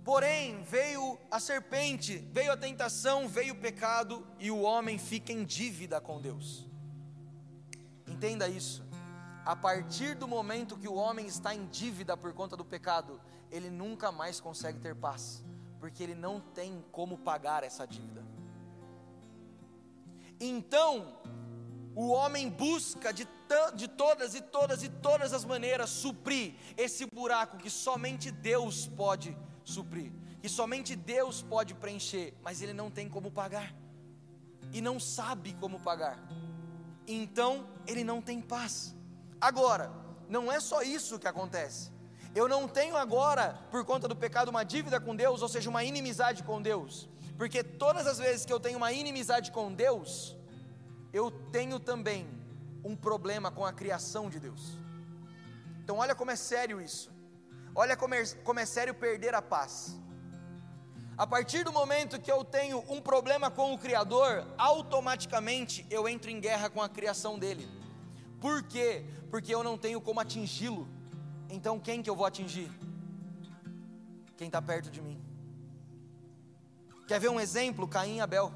Porém, 0.04 0.64
veio 0.64 1.18
a 1.30 1.40
serpente, 1.40 2.18
veio 2.32 2.52
a 2.52 2.58
tentação, 2.58 3.28
veio 3.28 3.54
o 3.54 3.58
pecado 3.58 4.26
e 4.40 4.50
o 4.50 4.62
homem 4.62 4.98
fica 4.98 5.32
em 5.32 5.44
dívida 5.44 6.02
com 6.02 6.20
Deus. 6.20 6.66
Entenda 8.08 8.48
isso 8.48 8.93
a 9.46 9.56
partir 9.56 10.16
do 10.16 10.28
momento 10.28 10.78
que 10.78 10.88
o 10.88 10.96
homem 10.96 11.26
está 11.26 11.54
em 11.54 11.66
dívida 11.68 12.16
por 12.16 12.34
conta 12.34 12.56
do 12.56 12.64
pecado, 12.64 13.20
ele 13.52 13.70
nunca 13.70 14.12
mais 14.12 14.40
consegue 14.40 14.80
ter 14.80 14.96
paz, 14.96 15.44
porque 15.80 16.02
ele 16.02 16.16
não 16.16 16.40
tem 16.40 16.84
como 16.92 17.18
pagar 17.18 17.64
essa 17.64 17.86
dívida. 17.86 18.26
Então, 20.40 21.20
o 21.96 22.10
homem 22.10 22.50
busca 22.50 23.14
de, 23.14 23.28
de 23.76 23.88
todas 23.88 24.34
e 24.34 24.42
todas 24.42 24.84
e 24.84 24.90
todas 24.90 25.34
as 25.34 25.46
maneiras 25.46 25.90
suprir 25.90 26.56
esse 26.78 27.06
buraco 27.06 27.58
que 27.58 27.70
somente 27.70 28.32
Deus 28.32 28.88
pode 28.88 29.38
suprir, 29.64 30.12
que 30.42 30.50
somente 30.50 30.96
Deus 30.96 31.42
pode 31.42 31.74
preencher, 31.74 32.34
mas 32.42 32.62
ele 32.62 32.74
não 32.74 32.90
tem 32.90 33.10
como 33.10 33.30
pagar, 33.30 33.76
e 34.72 34.82
não 34.82 35.00
sabe 35.00 35.54
como 35.60 35.80
pagar, 35.80 36.18
então 37.06 37.68
ele 37.86 38.06
não 38.06 38.22
tem 38.22 38.42
paz. 38.42 38.96
Agora, 39.44 39.92
não 40.30 40.50
é 40.50 40.58
só 40.62 40.82
isso 40.82 41.20
que 41.20 41.28
acontece. 41.28 41.92
Eu 42.34 42.48
não 42.48 42.66
tenho 42.66 42.96
agora, 42.96 43.60
por 43.70 43.84
conta 43.84 44.08
do 44.08 44.16
pecado, 44.16 44.48
uma 44.48 44.64
dívida 44.64 45.02
com 45.02 45.14
Deus, 45.14 45.42
ou 45.42 45.50
seja, 45.50 45.70
uma 45.70 45.84
inimizade 45.84 46.44
com 46.44 46.62
Deus. 46.62 47.10
Porque 47.38 47.62
todas 47.62 48.08
as 48.08 48.20
vezes 48.20 48.46
que 48.46 48.54
eu 48.54 48.60
tenho 48.60 48.78
uma 48.78 48.94
inimizade 48.94 49.52
com 49.52 49.74
Deus, 49.74 50.38
eu 51.12 51.30
tenho 51.52 51.78
também 51.78 52.26
um 52.86 52.96
problema 52.96 53.52
com 53.52 53.66
a 53.66 53.74
criação 53.74 54.30
de 54.30 54.40
Deus. 54.40 54.78
Então, 55.84 55.98
olha 55.98 56.16
como 56.16 56.32
é 56.32 56.38
sério 56.38 56.80
isso. 56.80 57.12
Olha 57.76 57.98
como 57.98 58.14
é, 58.14 58.26
como 58.46 58.62
é 58.62 58.66
sério 58.66 58.94
perder 58.94 59.36
a 59.36 59.42
paz. 59.42 60.00
A 61.18 61.28
partir 61.28 61.66
do 61.66 61.74
momento 61.74 62.22
que 62.22 62.32
eu 62.32 62.46
tenho 62.46 62.82
um 62.88 63.02
problema 63.02 63.52
com 63.52 63.74
o 63.74 63.78
Criador, 63.78 64.48
automaticamente 64.58 65.86
eu 65.90 66.08
entro 66.08 66.32
em 66.32 66.40
guerra 66.40 66.70
com 66.70 66.82
a 66.82 66.88
criação 66.88 67.38
dele. 67.38 67.83
Por 68.44 68.62
quê? 68.64 69.06
Porque 69.32 69.56
eu 69.56 69.64
não 69.64 69.78
tenho 69.78 70.02
como 70.02 70.20
atingi-lo. 70.20 70.86
Então 71.50 71.80
quem 71.80 72.04
que 72.04 72.10
eu 72.10 72.16
vou 72.22 72.26
atingir? 72.26 72.70
Quem 74.36 74.48
está 74.48 74.62
perto 74.62 74.92
de 74.92 75.02
mim. 75.02 75.18
Quer 77.08 77.22
ver 77.22 77.30
um 77.30 77.40
exemplo? 77.40 77.88
Caim 77.88 78.18
e 78.18 78.20
Abel. 78.20 78.52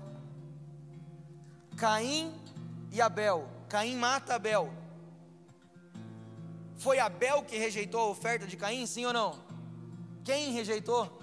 Caim 1.78 2.34
e 2.92 3.00
Abel. 3.00 3.48
Caim 3.70 3.96
mata 3.96 4.36
Abel. 4.36 4.70
Foi 6.76 7.00
Abel 7.00 7.44
que 7.44 7.58
rejeitou 7.58 8.02
a 8.02 8.10
oferta 8.10 8.46
de 8.46 8.58
Caim, 8.58 8.86
sim 8.86 9.06
ou 9.06 9.14
não? 9.14 9.40
Quem 10.26 10.52
rejeitou? 10.52 11.18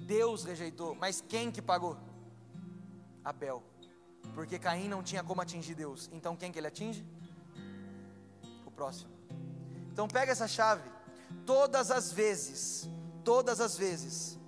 Deus 0.00 0.44
rejeitou, 0.44 0.94
mas 0.96 1.24
quem 1.26 1.50
que 1.50 1.62
pagou? 1.62 1.96
Abel. 3.24 3.62
Porque 4.34 4.58
Caim 4.58 4.86
não 4.86 5.02
tinha 5.02 5.24
como 5.24 5.40
atingir 5.40 5.74
Deus. 5.74 6.10
Então 6.12 6.36
quem 6.36 6.52
que 6.52 6.58
ele 6.58 6.66
atinge? 6.66 7.02
Próximo. 8.80 9.10
Então 9.92 10.08
pega 10.08 10.32
essa 10.32 10.48
chave. 10.48 10.88
Todas 11.44 11.90
as 11.90 12.10
vezes, 12.10 12.88
todas 13.22 13.60
as 13.60 13.76
vezes 13.76 14.38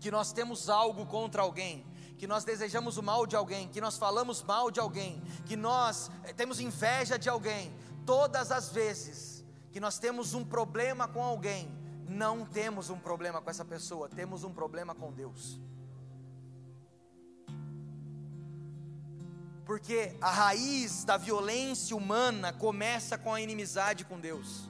que 0.00 0.10
nós 0.10 0.32
temos 0.32 0.68
algo 0.68 1.06
contra 1.06 1.42
alguém, 1.42 1.86
que 2.18 2.26
nós 2.26 2.42
desejamos 2.42 2.96
o 2.98 3.02
mal 3.02 3.26
de 3.26 3.36
alguém, 3.36 3.68
que 3.68 3.80
nós 3.80 3.96
falamos 3.96 4.42
mal 4.42 4.72
de 4.72 4.80
alguém, 4.80 5.22
que 5.46 5.56
nós 5.56 6.10
eh, 6.24 6.32
temos 6.32 6.58
inveja 6.58 7.16
de 7.16 7.28
alguém, 7.28 7.72
todas 8.04 8.50
as 8.50 8.70
vezes 8.70 9.44
que 9.70 9.78
nós 9.78 9.98
temos 9.98 10.34
um 10.34 10.44
problema 10.44 11.06
com 11.06 11.22
alguém, 11.22 11.70
não 12.08 12.44
temos 12.44 12.90
um 12.90 12.98
problema 12.98 13.40
com 13.40 13.50
essa 13.50 13.64
pessoa, 13.64 14.08
temos 14.08 14.42
um 14.42 14.52
problema 14.52 14.94
com 14.96 15.12
Deus. 15.12 15.60
Porque 19.64 20.14
a 20.20 20.30
raiz 20.30 21.04
da 21.04 21.16
violência 21.16 21.96
humana 21.96 22.52
começa 22.52 23.16
com 23.16 23.32
a 23.32 23.40
inimizade 23.40 24.04
com 24.04 24.20
Deus. 24.20 24.68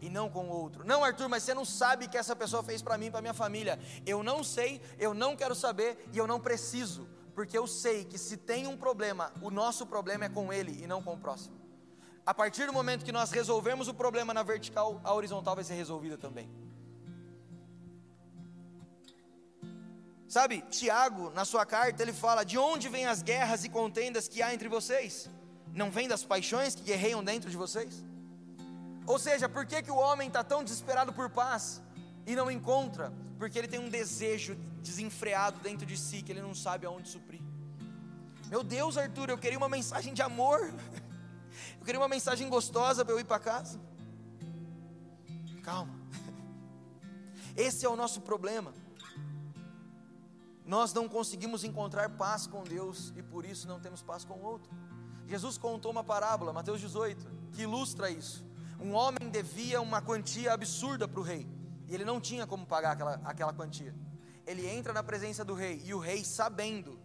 e 0.00 0.10
não 0.10 0.28
com 0.28 0.46
o 0.46 0.50
outro. 0.50 0.84
Não, 0.84 1.04
Arthur, 1.04 1.28
mas 1.28 1.44
você 1.44 1.54
não 1.54 1.64
sabe 1.64 2.06
o 2.06 2.08
que 2.08 2.18
essa 2.18 2.34
pessoa 2.34 2.60
fez 2.60 2.82
para 2.82 2.98
mim, 2.98 3.08
para 3.08 3.20
minha 3.20 3.32
família. 3.32 3.78
Eu 4.04 4.20
não 4.20 4.42
sei, 4.42 4.82
eu 4.98 5.14
não 5.14 5.36
quero 5.36 5.54
saber 5.54 6.08
e 6.12 6.18
eu 6.18 6.26
não 6.26 6.40
preciso, 6.40 7.08
porque 7.36 7.56
eu 7.56 7.68
sei 7.68 8.04
que 8.04 8.18
se 8.18 8.36
tem 8.36 8.66
um 8.66 8.76
problema, 8.76 9.32
o 9.40 9.48
nosso 9.48 9.86
problema 9.86 10.24
é 10.24 10.28
com 10.28 10.52
ele 10.52 10.82
e 10.82 10.88
não 10.88 11.00
com 11.00 11.14
o 11.14 11.18
próximo. 11.18 11.56
A 12.26 12.34
partir 12.34 12.66
do 12.66 12.72
momento 12.72 13.04
que 13.04 13.12
nós 13.12 13.30
resolvemos 13.30 13.86
o 13.86 13.94
problema 13.94 14.34
na 14.34 14.42
vertical, 14.42 15.00
a 15.04 15.14
horizontal 15.14 15.54
vai 15.54 15.62
ser 15.62 15.74
resolvida 15.74 16.18
também. 16.18 16.50
Sabe, 20.32 20.62
Tiago, 20.70 21.28
na 21.32 21.44
sua 21.44 21.66
carta, 21.66 22.02
ele 22.02 22.14
fala: 22.14 22.42
De 22.42 22.56
onde 22.56 22.88
vêm 22.88 23.04
as 23.04 23.20
guerras 23.20 23.64
e 23.64 23.68
contendas 23.68 24.28
que 24.28 24.40
há 24.40 24.54
entre 24.54 24.66
vocês? 24.66 25.28
Não 25.74 25.90
vem 25.90 26.08
das 26.08 26.24
paixões 26.24 26.74
que 26.74 26.82
guerreiam 26.82 27.22
dentro 27.22 27.50
de 27.50 27.56
vocês? 27.64 28.02
Ou 29.06 29.18
seja, 29.18 29.46
por 29.46 29.66
que, 29.66 29.82
que 29.82 29.90
o 29.90 29.96
homem 29.96 30.28
está 30.28 30.42
tão 30.42 30.64
desesperado 30.64 31.12
por 31.12 31.28
paz 31.28 31.82
e 32.26 32.34
não 32.34 32.50
encontra? 32.50 33.12
Porque 33.38 33.58
ele 33.58 33.68
tem 33.68 33.78
um 33.78 33.90
desejo 33.90 34.56
desenfreado 34.80 35.60
dentro 35.60 35.84
de 35.84 35.98
si 35.98 36.22
que 36.22 36.32
ele 36.32 36.40
não 36.40 36.54
sabe 36.54 36.86
aonde 36.86 37.10
suprir. 37.10 37.42
Meu 38.48 38.64
Deus, 38.64 38.96
Arthur, 38.96 39.28
eu 39.28 39.36
queria 39.36 39.58
uma 39.58 39.68
mensagem 39.68 40.14
de 40.14 40.22
amor. 40.22 40.60
Eu 41.78 41.84
queria 41.84 42.00
uma 42.00 42.08
mensagem 42.08 42.48
gostosa 42.48 43.04
para 43.04 43.12
eu 43.12 43.20
ir 43.20 43.24
para 43.24 43.38
casa. 43.38 43.78
Calma. 45.62 45.94
Esse 47.54 47.84
é 47.84 47.88
o 47.88 47.96
nosso 47.96 48.20
problema. 48.20 48.72
Nós 50.72 50.94
não 50.94 51.06
conseguimos 51.06 51.64
encontrar 51.64 52.08
paz 52.08 52.46
com 52.46 52.62
Deus 52.64 53.12
e 53.14 53.22
por 53.22 53.44
isso 53.44 53.68
não 53.68 53.78
temos 53.78 54.00
paz 54.00 54.24
com 54.24 54.32
o 54.32 54.42
outro. 54.42 54.70
Jesus 55.26 55.58
contou 55.58 55.92
uma 55.92 56.02
parábola, 56.02 56.50
Mateus 56.50 56.80
18, 56.80 57.30
que 57.52 57.60
ilustra 57.64 58.08
isso. 58.08 58.42
Um 58.80 58.94
homem 58.94 59.28
devia 59.30 59.82
uma 59.82 60.00
quantia 60.00 60.50
absurda 60.50 61.06
para 61.06 61.20
o 61.20 61.22
rei, 61.22 61.46
e 61.86 61.94
ele 61.94 62.06
não 62.06 62.18
tinha 62.18 62.46
como 62.46 62.64
pagar 62.64 62.92
aquela, 62.92 63.20
aquela 63.22 63.52
quantia. 63.52 63.94
Ele 64.46 64.66
entra 64.66 64.94
na 64.94 65.02
presença 65.02 65.44
do 65.44 65.52
rei, 65.52 65.82
e 65.84 65.92
o 65.92 65.98
rei, 65.98 66.24
sabendo 66.24 66.98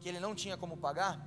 que 0.00 0.08
ele 0.08 0.18
não 0.18 0.34
tinha 0.34 0.56
como 0.56 0.76
pagar, 0.76 1.24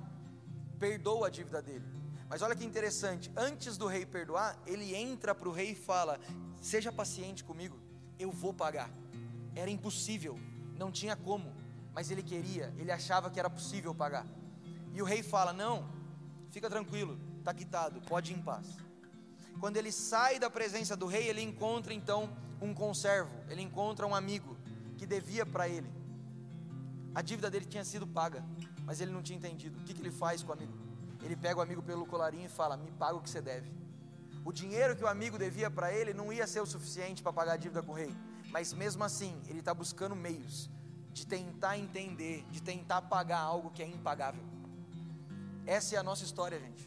perdoa 0.78 1.28
a 1.28 1.30
dívida 1.30 1.62
dele. 1.62 1.86
Mas 2.28 2.42
olha 2.42 2.54
que 2.54 2.62
interessante, 2.62 3.32
antes 3.34 3.78
do 3.78 3.86
rei 3.86 4.04
perdoar, 4.04 4.60
ele 4.66 4.94
entra 4.94 5.34
para 5.34 5.48
o 5.48 5.52
rei 5.52 5.70
e 5.70 5.74
fala: 5.74 6.20
Seja 6.60 6.92
paciente 6.92 7.42
comigo, 7.42 7.80
eu 8.18 8.30
vou 8.30 8.52
pagar. 8.52 8.90
Era 9.54 9.70
impossível, 9.70 10.38
não 10.76 10.92
tinha 10.92 11.16
como, 11.16 11.56
mas 11.96 12.10
ele 12.10 12.22
queria, 12.22 12.70
ele 12.76 12.92
achava 12.92 13.30
que 13.30 13.40
era 13.40 13.48
possível 13.48 13.94
pagar. 13.94 14.26
E 14.92 15.00
o 15.00 15.04
rei 15.06 15.22
fala: 15.22 15.50
Não, 15.50 15.88
fica 16.50 16.68
tranquilo, 16.68 17.18
está 17.38 17.54
quitado, 17.54 18.02
pode 18.02 18.32
ir 18.32 18.36
em 18.36 18.42
paz. 18.42 18.66
Quando 19.58 19.78
ele 19.78 19.90
sai 19.90 20.38
da 20.38 20.50
presença 20.50 20.94
do 20.94 21.06
rei, 21.06 21.26
ele 21.26 21.40
encontra 21.40 21.94
então 21.94 22.28
um 22.60 22.74
conservo, 22.74 23.34
ele 23.48 23.62
encontra 23.62 24.06
um 24.06 24.14
amigo 24.14 24.58
que 24.98 25.06
devia 25.06 25.46
para 25.46 25.70
ele. 25.70 25.90
A 27.14 27.22
dívida 27.22 27.50
dele 27.50 27.64
tinha 27.64 27.82
sido 27.82 28.06
paga, 28.06 28.44
mas 28.84 29.00
ele 29.00 29.10
não 29.10 29.22
tinha 29.22 29.38
entendido. 29.38 29.80
O 29.80 29.82
que, 29.82 29.94
que 29.94 30.02
ele 30.02 30.10
faz 30.10 30.42
com 30.42 30.50
o 30.50 30.52
amigo? 30.52 30.74
Ele 31.22 31.34
pega 31.34 31.58
o 31.58 31.62
amigo 31.62 31.82
pelo 31.82 32.04
colarinho 32.04 32.44
e 32.44 32.50
fala: 32.50 32.76
Me 32.76 32.90
paga 32.90 33.16
o 33.16 33.22
que 33.22 33.30
você 33.30 33.40
deve. 33.40 33.72
O 34.44 34.52
dinheiro 34.52 34.94
que 34.94 35.02
o 35.02 35.08
amigo 35.08 35.38
devia 35.38 35.70
para 35.70 35.90
ele 35.94 36.12
não 36.12 36.30
ia 36.30 36.46
ser 36.46 36.60
o 36.60 36.66
suficiente 36.66 37.22
para 37.22 37.32
pagar 37.32 37.54
a 37.54 37.56
dívida 37.56 37.82
com 37.82 37.92
o 37.92 37.94
rei, 37.94 38.14
mas 38.50 38.74
mesmo 38.74 39.02
assim, 39.02 39.40
ele 39.48 39.60
está 39.60 39.72
buscando 39.72 40.14
meios 40.14 40.68
de 41.16 41.26
tentar 41.26 41.78
entender, 41.78 42.44
de 42.50 42.60
tentar 42.62 43.00
pagar 43.00 43.38
algo 43.38 43.70
que 43.70 43.82
é 43.82 43.88
impagável. 43.88 44.44
Essa 45.64 45.94
é 45.96 45.98
a 45.98 46.02
nossa 46.02 46.24
história, 46.28 46.58
gente. 46.60 46.84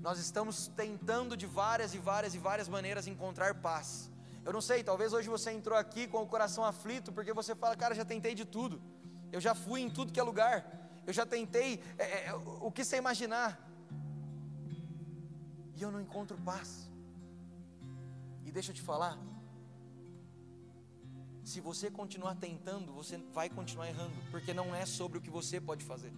Nós 0.00 0.18
estamos 0.18 0.66
tentando 0.66 1.36
de 1.36 1.46
várias 1.46 1.94
e 1.94 1.98
várias 1.98 2.34
e 2.34 2.38
várias 2.38 2.68
maneiras 2.68 3.06
encontrar 3.06 3.54
paz. 3.68 4.10
Eu 4.44 4.52
não 4.52 4.60
sei, 4.60 4.82
talvez 4.82 5.12
hoje 5.12 5.28
você 5.28 5.52
entrou 5.52 5.78
aqui 5.78 6.08
com 6.08 6.20
o 6.20 6.26
coração 6.26 6.64
aflito, 6.64 7.12
porque 7.12 7.32
você 7.32 7.54
fala, 7.54 7.76
cara, 7.76 7.94
já 7.94 8.04
tentei 8.04 8.34
de 8.34 8.44
tudo. 8.44 8.82
Eu 9.30 9.40
já 9.40 9.54
fui 9.54 9.80
em 9.82 9.88
tudo 9.88 10.12
que 10.12 10.18
é 10.18 10.24
lugar. 10.24 10.56
Eu 11.06 11.12
já 11.12 11.24
tentei 11.24 11.80
é, 11.96 12.30
é, 12.30 12.34
o 12.34 12.72
que 12.72 12.84
você 12.84 12.96
imaginar. 12.96 13.50
E 15.76 15.80
eu 15.80 15.92
não 15.92 16.00
encontro 16.00 16.36
paz. 16.38 16.90
E 18.44 18.50
deixa 18.50 18.72
eu 18.72 18.74
te 18.74 18.82
falar. 18.82 19.16
Se 21.44 21.60
você 21.60 21.90
continuar 21.90 22.36
tentando, 22.36 22.90
você 22.94 23.18
vai 23.34 23.50
continuar 23.50 23.86
errando, 23.86 24.14
porque 24.30 24.54
não 24.54 24.74
é 24.74 24.86
sobre 24.86 25.18
o 25.18 25.20
que 25.20 25.28
você 25.28 25.60
pode 25.60 25.84
fazer. 25.84 26.10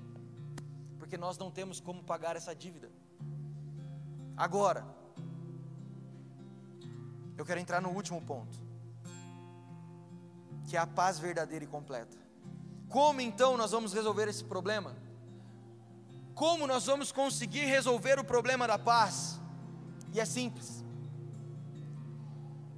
Porque 1.01 1.19
nós 1.19 1.37
não 1.37 1.51
temos 1.51 1.81
como 1.81 2.05
pagar 2.05 2.37
essa 2.37 2.55
dívida. 2.55 2.89
Agora, 4.37 4.87
eu 7.37 7.45
quero 7.45 7.59
entrar 7.59 7.83
no 7.83 7.89
último 7.89 8.23
ponto, 8.23 8.57
que 10.69 10.77
é 10.77 10.81
a 10.81 10.87
paz 10.87 11.19
verdadeira 11.19 11.65
e 11.65 11.69
completa. 11.69 12.17
Como 12.89 13.21
então 13.21 13.57
nós 13.57 13.73
vamos 13.73 13.93
resolver 13.93 14.29
esse 14.29 14.45
problema? 14.45 14.97
Como 16.37 16.69
nós 16.69 16.87
vamos 16.87 17.11
conseguir 17.11 17.65
resolver 17.65 18.17
o 18.21 18.25
problema 18.25 18.65
da 18.69 18.79
paz? 18.79 19.41
E 20.15 20.21
é 20.21 20.25
simples. 20.25 20.86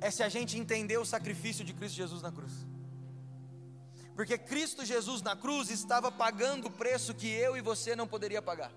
É 0.00 0.10
se 0.10 0.22
a 0.22 0.28
gente 0.28 0.58
entender 0.58 0.98
o 0.98 1.04
sacrifício 1.04 1.64
de 1.64 1.72
Cristo 1.72 1.96
Jesus 1.96 2.22
na 2.22 2.30
cruz. 2.30 2.52
Porque 4.14 4.36
Cristo 4.36 4.84
Jesus 4.84 5.22
na 5.22 5.36
cruz 5.36 5.70
estava 5.70 6.10
pagando 6.10 6.66
o 6.66 6.70
preço 6.70 7.14
que 7.14 7.28
eu 7.28 7.56
e 7.56 7.60
você 7.60 7.94
não 7.94 8.06
poderia 8.06 8.42
pagar. 8.42 8.72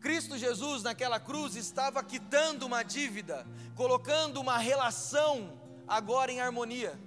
Cristo 0.00 0.36
Jesus 0.36 0.82
naquela 0.82 1.18
cruz 1.18 1.56
estava 1.56 2.02
quitando 2.04 2.64
uma 2.64 2.82
dívida, 2.82 3.46
colocando 3.74 4.40
uma 4.40 4.58
relação 4.58 5.58
agora 5.88 6.30
em 6.30 6.40
harmonia. 6.40 6.98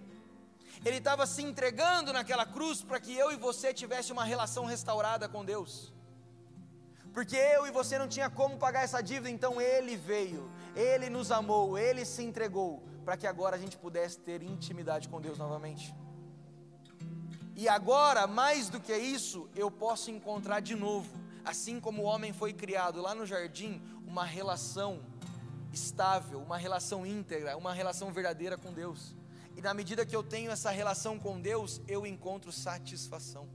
Ele 0.84 0.98
estava 0.98 1.26
se 1.28 1.42
entregando 1.42 2.12
naquela 2.12 2.46
cruz 2.46 2.82
para 2.82 3.00
que 3.00 3.14
eu 3.16 3.32
e 3.32 3.36
você 3.36 3.74
tivesse 3.74 4.12
uma 4.12 4.24
relação 4.24 4.66
restaurada 4.66 5.28
com 5.28 5.44
Deus. 5.44 5.94
Porque 7.14 7.36
eu 7.36 7.66
e 7.66 7.72
você 7.72 7.98
não 7.98 8.08
tinha 8.08 8.30
como 8.30 8.58
pagar 8.58 8.84
essa 8.84 9.02
dívida, 9.02 9.30
então 9.30 9.60
ele 9.60 9.98
veio, 9.98 10.50
ele 10.76 11.10
nos 11.10 11.32
amou, 11.32 11.78
ele 11.78 12.06
se 12.06 12.24
entregou 12.24 12.84
para 13.04 13.18
que 13.18 13.26
agora 13.26 13.56
a 13.56 13.60
gente 13.60 13.78
pudesse 13.78 14.20
ter 14.20 14.44
intimidade 14.44 15.10
com 15.10 15.20
Deus 15.20 15.38
novamente. 15.38 15.96
E 17.56 17.68
agora, 17.68 18.28
mais 18.28 18.70
do 18.70 18.80
que 18.80 18.96
isso, 18.96 19.50
eu 19.56 19.70
posso 19.70 20.12
encontrar 20.12 20.60
de 20.60 20.76
novo 20.76 21.30
assim 21.50 21.80
como 21.80 22.04
o 22.04 22.06
homem 22.06 22.32
foi 22.32 22.54
criado 22.54 23.02
lá 23.02 23.16
no 23.16 23.26
jardim, 23.26 23.82
uma 24.06 24.24
relação 24.24 25.02
estável, 25.72 26.40
uma 26.42 26.58
relação 26.58 27.06
íntegra, 27.06 27.58
uma 27.58 27.74
relação 27.74 28.12
verdadeira 28.12 28.58
com 28.58 28.72
Deus. 28.74 29.16
E 29.56 29.62
na 29.62 29.74
medida 29.74 30.06
que 30.06 30.16
eu 30.16 30.24
tenho 30.24 30.52
essa 30.52 30.70
relação 30.70 31.20
com 31.20 31.40
Deus, 31.40 31.82
eu 31.88 32.06
encontro 32.06 32.52
satisfação. 32.52 33.48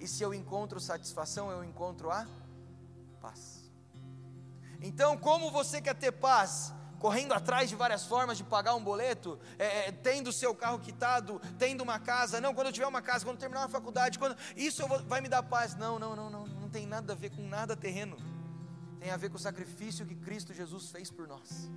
E 0.00 0.08
se 0.08 0.22
eu 0.22 0.34
encontro 0.34 0.80
satisfação, 0.80 1.50
eu 1.50 1.62
encontro 1.62 2.10
a 2.10 2.26
paz. 3.20 3.70
Então, 4.80 5.16
como 5.16 5.50
você 5.50 5.80
quer 5.80 5.94
ter 5.94 6.12
paz? 6.12 6.72
correndo 7.00 7.32
atrás 7.32 7.70
de 7.70 7.74
várias 7.74 8.04
formas 8.04 8.36
de 8.36 8.44
pagar 8.44 8.74
um 8.74 8.84
boleto, 8.84 9.40
é, 9.58 9.88
é, 9.88 9.92
tendo 9.92 10.30
seu 10.30 10.54
carro 10.54 10.78
quitado, 10.78 11.40
tendo 11.58 11.80
uma 11.80 11.98
casa. 11.98 12.40
Não, 12.42 12.54
quando 12.54 12.66
eu 12.66 12.72
tiver 12.74 12.86
uma 12.86 13.00
casa, 13.00 13.24
quando 13.24 13.38
terminar 13.38 13.62
uma 13.62 13.68
faculdade, 13.70 14.18
quando 14.18 14.36
isso 14.54 14.86
vou, 14.86 15.02
vai 15.04 15.22
me 15.22 15.28
dar 15.28 15.42
paz. 15.42 15.74
Não, 15.74 15.98
não, 15.98 16.14
não, 16.14 16.28
não, 16.28 16.46
não 16.46 16.68
tem 16.68 16.86
nada 16.86 17.14
a 17.14 17.16
ver 17.16 17.30
com 17.30 17.42
nada 17.48 17.74
terreno. 17.74 18.18
Tem 19.00 19.10
a 19.10 19.16
ver 19.16 19.30
com 19.30 19.36
o 19.36 19.40
sacrifício 19.40 20.04
que 20.04 20.14
Cristo 20.14 20.52
Jesus 20.52 20.90
fez 20.90 21.10
por 21.10 21.26
nós. 21.26 21.70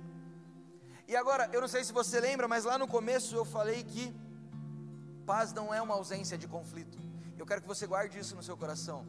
E 1.08 1.16
agora, 1.16 1.48
eu 1.54 1.60
não 1.62 1.68
sei 1.68 1.82
se 1.82 1.92
você 1.92 2.20
lembra, 2.20 2.46
mas 2.46 2.64
lá 2.64 2.76
no 2.76 2.86
começo 2.86 3.34
eu 3.34 3.46
falei 3.46 3.82
que 3.82 4.14
paz 5.24 5.54
não 5.54 5.72
é 5.72 5.80
uma 5.80 5.94
ausência 5.94 6.36
de 6.36 6.46
conflito. 6.46 6.98
Eu 7.38 7.46
quero 7.46 7.62
que 7.62 7.66
você 7.66 7.86
guarde 7.86 8.18
isso 8.18 8.36
no 8.36 8.42
seu 8.42 8.58
coração. 8.58 9.06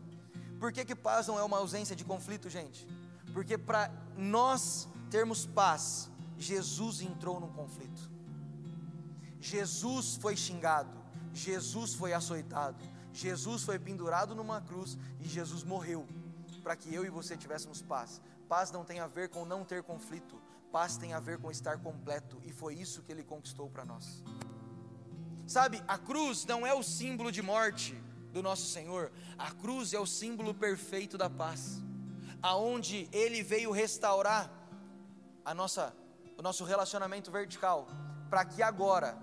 Por 0.65 0.71
que, 0.71 0.84
que 0.84 0.95
paz 0.95 1.28
não 1.28 1.38
é 1.38 1.43
uma 1.43 1.58
ausência 1.58 1.95
de 1.95 2.04
conflito, 2.04 2.49
gente? 2.49 2.88
Porque 3.32 3.56
para 3.56 3.91
nós 4.17 4.88
termos 5.12 5.45
paz, 5.45 6.10
Jesus 6.39 7.01
entrou 7.01 7.39
num 7.39 7.54
conflito. 7.54 8.10
Jesus 9.39 10.15
foi 10.15 10.36
xingado, 10.36 10.89
Jesus 11.32 11.93
foi 11.93 12.13
açoitado, 12.13 12.84
Jesus 13.13 13.62
foi 13.62 13.78
pendurado 13.78 14.34
numa 14.34 14.60
cruz 14.60 14.97
e 15.19 15.28
Jesus 15.28 15.63
morreu 15.63 16.08
para 16.63 16.75
que 16.75 16.91
eu 16.91 17.06
e 17.06 17.12
você 17.12 17.38
tivéssemos 17.38 17.84
paz. 17.84 18.19
Paz 18.49 18.71
não 18.71 18.84
tem 18.84 18.99
a 18.99 19.06
ver 19.06 19.30
com 19.30 19.45
não 19.45 19.63
ter 19.63 19.84
conflito, 19.84 20.41
paz 20.71 20.97
tem 20.97 21.13
a 21.13 21.19
ver 21.19 21.38
com 21.38 21.51
estar 21.51 21.78
completo 21.78 22.41
e 22.43 22.51
foi 22.51 22.73
isso 22.73 23.04
que 23.04 23.12
ele 23.12 23.23
conquistou 23.23 23.69
para 23.69 23.86
nós. 23.86 24.23
Sabe, 25.45 25.84
a 25.88 25.99
cruz 25.99 26.43
não 26.43 26.65
é 26.65 26.73
o 26.73 26.82
símbolo 26.82 27.32
de 27.32 27.43
morte 27.43 27.95
do 28.35 28.43
nosso 28.43 28.65
Senhor, 28.65 29.13
a 29.37 29.49
cruz 29.49 29.93
é 29.93 29.99
o 29.99 30.05
símbolo 30.05 30.53
perfeito 30.53 31.17
da 31.17 31.29
paz, 31.29 31.81
aonde 32.41 33.07
ele 33.13 33.41
veio 33.41 33.71
restaurar 33.71 34.51
a 35.45 35.53
nossa, 35.53 35.95
o 36.37 36.41
nosso 36.41 36.65
relacionamento 36.65 37.31
vertical, 37.31 37.87
para 38.29 38.43
que 38.43 38.61
agora 38.61 39.17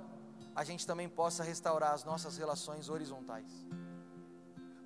a 0.57 0.65
gente 0.65 0.87
também 0.87 1.11
possa 1.11 1.45
restaurar 1.45 1.93
as 1.93 2.05
nossas 2.05 2.39
relações 2.39 2.89
horizontais. 2.89 3.53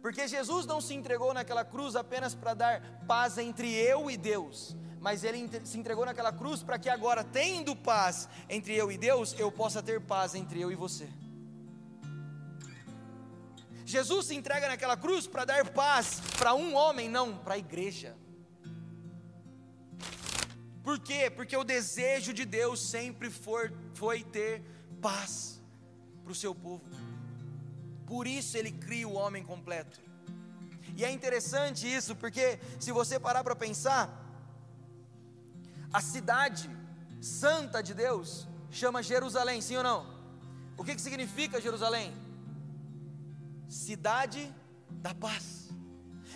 Porque 0.02 0.26
Jesus 0.26 0.66
não 0.66 0.80
se 0.80 0.92
entregou 0.92 1.32
naquela 1.32 1.64
cruz 1.64 1.94
apenas 1.94 2.34
para 2.34 2.52
dar 2.52 3.04
paz 3.06 3.38
entre 3.38 3.72
eu 3.72 4.10
e 4.10 4.16
Deus, 4.16 4.76
mas 5.00 5.22
ele 5.22 5.48
se 5.64 5.78
entregou 5.78 6.04
naquela 6.04 6.32
cruz 6.32 6.64
para 6.64 6.80
que 6.80 6.88
agora, 6.88 7.22
tendo 7.22 7.76
paz 7.76 8.28
entre 8.48 8.74
eu 8.74 8.90
e 8.90 8.98
Deus, 8.98 9.38
eu 9.38 9.52
possa 9.52 9.80
ter 9.80 10.00
paz 10.00 10.34
entre 10.34 10.60
eu 10.60 10.72
e 10.72 10.74
você. 10.74 11.08
Jesus 13.86 14.26
se 14.26 14.34
entrega 14.34 14.66
naquela 14.66 14.96
cruz 14.96 15.28
para 15.28 15.44
dar 15.44 15.64
paz 15.70 16.20
para 16.36 16.52
um 16.54 16.74
homem, 16.74 17.08
não 17.08 17.38
para 17.38 17.54
a 17.54 17.58
igreja. 17.58 18.16
Por 20.82 20.98
quê? 20.98 21.30
Porque 21.30 21.56
o 21.56 21.62
desejo 21.62 22.32
de 22.34 22.44
Deus 22.44 22.80
sempre 22.80 23.30
foi 23.30 24.24
ter 24.24 24.60
paz 25.00 25.62
para 26.24 26.32
o 26.32 26.34
seu 26.34 26.52
povo. 26.52 26.84
Por 28.04 28.26
isso 28.26 28.58
ele 28.58 28.72
cria 28.72 29.06
o 29.06 29.14
homem 29.14 29.44
completo. 29.44 30.00
E 30.96 31.04
é 31.04 31.10
interessante 31.10 31.86
isso, 31.86 32.16
porque 32.16 32.58
se 32.80 32.90
você 32.90 33.20
parar 33.20 33.44
para 33.44 33.54
pensar, 33.54 34.04
a 35.92 36.00
cidade 36.00 36.68
santa 37.20 37.80
de 37.84 37.94
Deus 37.94 38.48
chama 38.68 39.00
Jerusalém, 39.00 39.60
sim 39.60 39.76
ou 39.76 39.84
não? 39.84 40.00
O 40.76 40.82
que, 40.82 40.96
que 40.96 41.00
significa 41.00 41.60
Jerusalém? 41.60 42.25
Cidade 43.68 44.52
da 44.90 45.14
paz. 45.14 45.68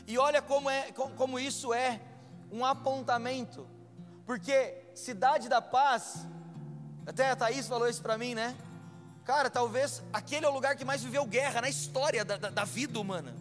E 0.07 0.19
olha 0.19 0.43
como, 0.43 0.69
é, 0.69 0.93
como 0.93 1.39
isso 1.39 1.73
é 1.73 2.01
um 2.51 2.65
apontamento, 2.65 3.67
porque 4.27 4.85
cidade 4.95 5.49
da 5.49 5.63
paz, 5.63 6.27
até 7.07 7.31
a 7.31 7.37
Thaís 7.37 7.69
falou 7.69 7.89
isso 7.89 8.03
para 8.03 8.19
mim, 8.19 8.35
né? 8.35 8.57
Cara, 9.25 9.49
talvez 9.49 10.03
aquele 10.13 10.47
é 10.47 10.49
o 10.49 10.53
lugar 10.53 10.75
que 10.77 10.85
mais 10.85 11.03
viveu 11.03 11.25
guerra 11.25 11.61
na 11.61 11.69
história 11.69 12.25
da, 12.25 12.37
da, 12.37 12.51
da 12.51 12.65
vida 12.65 12.99
humana. 12.99 13.35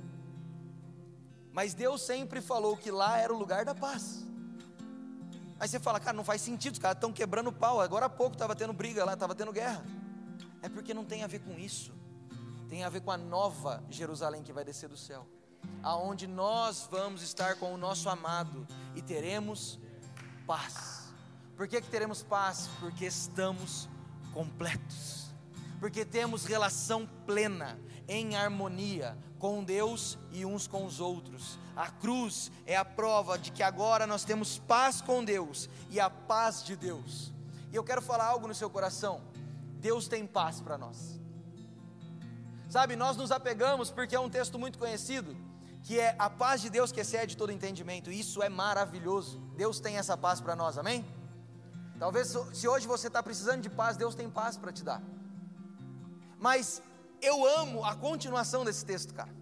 Mas 1.52 1.74
Deus 1.74 2.02
sempre 2.02 2.42
falou 2.42 2.78
que 2.78 2.92
lá 2.92 3.18
era 3.18 3.34
o 3.34 3.38
lugar 3.38 3.66
da 3.66 3.74
paz. 3.74 4.24
Aí 5.60 5.68
você 5.68 5.80
fala, 5.80 6.00
cara, 6.00 6.16
não 6.16 6.24
faz 6.24 6.42
sentido, 6.42 6.74
os 6.74 6.80
caras 6.80 6.98
estão 6.98 7.12
quebrando 7.12 7.52
pau. 7.52 7.82
Agora 7.82 8.06
há 8.06 8.10
pouco 8.10 8.36
estava 8.36 8.56
tendo 8.56 8.72
briga 8.72 9.04
lá, 9.04 9.14
estava 9.14 9.34
tendo 9.34 9.52
guerra. 9.52 9.84
É 10.62 10.70
porque 10.70 10.94
não 10.94 11.04
tem 11.04 11.24
a 11.24 11.28
ver 11.28 11.40
com 11.40 11.58
isso 11.58 11.99
tem 12.70 12.84
a 12.84 12.90
ver 12.90 13.02
com 13.02 13.12
a 13.12 13.18
nova 13.18 13.84
Jerusalém 13.90 14.44
que 14.44 14.54
vai 14.54 14.64
descer 14.64 14.88
do 14.88 14.96
céu, 14.96 15.26
aonde 15.82 16.28
nós 16.28 16.88
vamos 16.90 17.24
estar 17.24 17.56
com 17.56 17.74
o 17.74 17.78
nosso 17.78 18.08
amado 18.08 18.68
e 18.96 19.02
teremos 19.02 19.80
paz. 20.46 21.12
Por 21.58 21.68
que, 21.68 21.82
que 21.82 21.90
teremos 21.90 22.22
paz? 22.22 22.70
Porque 22.80 23.06
estamos 23.06 23.90
completos, 24.34 25.34
porque 25.80 26.06
temos 26.06 26.46
relação 26.46 27.10
plena, 27.26 27.80
em 28.08 28.36
harmonia 28.36 29.18
com 29.40 29.64
Deus 29.64 30.18
e 30.32 30.46
uns 30.46 30.68
com 30.68 30.86
os 30.86 31.00
outros. 31.00 31.58
A 31.76 31.90
cruz 31.90 32.52
é 32.66 32.76
a 32.76 32.86
prova 32.86 33.38
de 33.38 33.52
que 33.52 33.64
agora 33.64 34.06
nós 34.06 34.24
temos 34.24 34.60
paz 34.60 35.02
com 35.02 35.24
Deus 35.24 35.70
e 35.90 36.00
a 36.00 36.10
paz 36.10 36.64
de 36.64 36.76
Deus. 36.76 37.32
E 37.72 37.76
eu 37.76 37.84
quero 37.84 38.02
falar 38.02 38.26
algo 38.26 38.48
no 38.48 38.54
seu 38.54 38.70
coração. 38.70 39.22
Deus 39.80 40.08
tem 40.08 40.28
paz 40.28 40.60
para 40.60 40.78
nós. 40.78 41.20
Sabe, 42.70 42.96
nós 42.96 43.18
nos 43.18 43.32
apegamos 43.32 43.90
porque 43.90 44.16
é 44.16 44.20
um 44.20 44.30
texto 44.30 44.60
muito 44.60 44.78
conhecido, 44.78 45.36
que 45.82 46.00
é 46.00 46.16
a 46.20 46.30
paz 46.30 46.62
de 46.62 46.70
Deus 46.70 46.92
que 46.92 47.00
excede 47.00 47.36
todo 47.36 47.52
entendimento. 47.52 48.12
Isso 48.12 48.44
é 48.44 48.48
maravilhoso. 48.48 49.40
Deus 49.58 49.80
tem 49.80 49.98
essa 49.98 50.16
paz 50.16 50.40
para 50.40 50.56
nós, 50.56 50.78
amém? 50.78 51.04
Talvez 51.98 52.38
se 52.54 52.68
hoje 52.68 52.86
você 52.86 53.08
está 53.08 53.24
precisando 53.24 53.62
de 53.64 53.72
paz, 53.72 53.98
Deus 53.98 54.14
tem 54.14 54.30
paz 54.30 54.56
para 54.56 54.72
te 54.72 54.84
dar. 54.84 55.02
Mas 56.38 56.80
eu 57.20 57.44
amo 57.60 57.84
a 57.84 57.96
continuação 57.96 58.64
desse 58.64 58.86
texto, 58.86 59.16
cara. 59.16 59.34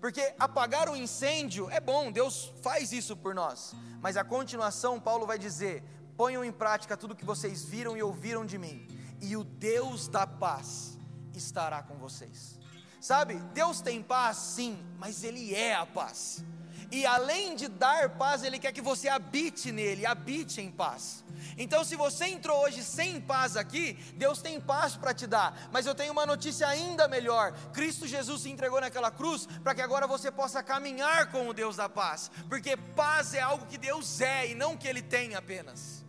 Porque 0.00 0.34
apagar 0.36 0.88
o 0.88 0.96
incêndio 0.96 1.70
é 1.70 1.80
bom, 1.80 2.10
Deus 2.10 2.52
faz 2.60 2.90
isso 2.90 3.16
por 3.16 3.36
nós. 3.36 3.72
Mas 4.00 4.16
a 4.16 4.24
continuação, 4.24 5.00
Paulo 5.00 5.26
vai 5.28 5.38
dizer: 5.38 5.84
ponham 6.16 6.44
em 6.44 6.52
prática 6.52 6.96
tudo 6.96 7.14
que 7.14 7.24
vocês 7.24 7.64
viram 7.64 7.96
e 7.96 8.02
ouviram 8.02 8.44
de 8.44 8.58
mim, 8.58 8.84
e 9.22 9.36
o 9.36 9.44
Deus 9.44 10.08
da 10.08 10.26
paz 10.26 10.95
estará 11.38 11.82
com 11.82 11.96
vocês. 11.96 12.58
Sabe, 13.00 13.34
Deus 13.52 13.80
tem 13.80 14.02
paz, 14.02 14.36
sim, 14.36 14.78
mas 14.98 15.22
Ele 15.22 15.54
é 15.54 15.74
a 15.74 15.86
paz. 15.86 16.44
E 16.90 17.04
além 17.04 17.56
de 17.56 17.68
dar 17.68 18.10
paz, 18.10 18.42
Ele 18.42 18.58
quer 18.58 18.72
que 18.72 18.80
você 18.80 19.08
habite 19.08 19.72
nele, 19.72 20.06
habite 20.06 20.60
em 20.60 20.70
paz. 20.70 21.24
Então, 21.58 21.84
se 21.84 21.96
você 21.96 22.26
entrou 22.26 22.62
hoje 22.62 22.82
sem 22.82 23.20
paz 23.20 23.56
aqui, 23.56 23.94
Deus 24.14 24.40
tem 24.40 24.60
paz 24.60 24.96
para 24.96 25.12
te 25.12 25.26
dar. 25.26 25.68
Mas 25.72 25.86
eu 25.86 25.94
tenho 25.94 26.12
uma 26.12 26.26
notícia 26.26 26.66
ainda 26.66 27.08
melhor: 27.08 27.52
Cristo 27.72 28.06
Jesus 28.06 28.42
se 28.42 28.50
entregou 28.50 28.80
naquela 28.80 29.10
cruz 29.10 29.46
para 29.62 29.74
que 29.74 29.82
agora 29.82 30.06
você 30.06 30.30
possa 30.30 30.62
caminhar 30.62 31.30
com 31.30 31.48
o 31.48 31.54
Deus 31.54 31.76
da 31.76 31.88
paz. 31.88 32.30
Porque 32.48 32.76
paz 32.76 33.34
é 33.34 33.40
algo 33.40 33.66
que 33.66 33.78
Deus 33.78 34.20
é 34.20 34.50
e 34.50 34.54
não 34.54 34.76
que 34.76 34.86
Ele 34.86 35.02
tem 35.02 35.34
apenas. 35.34 36.05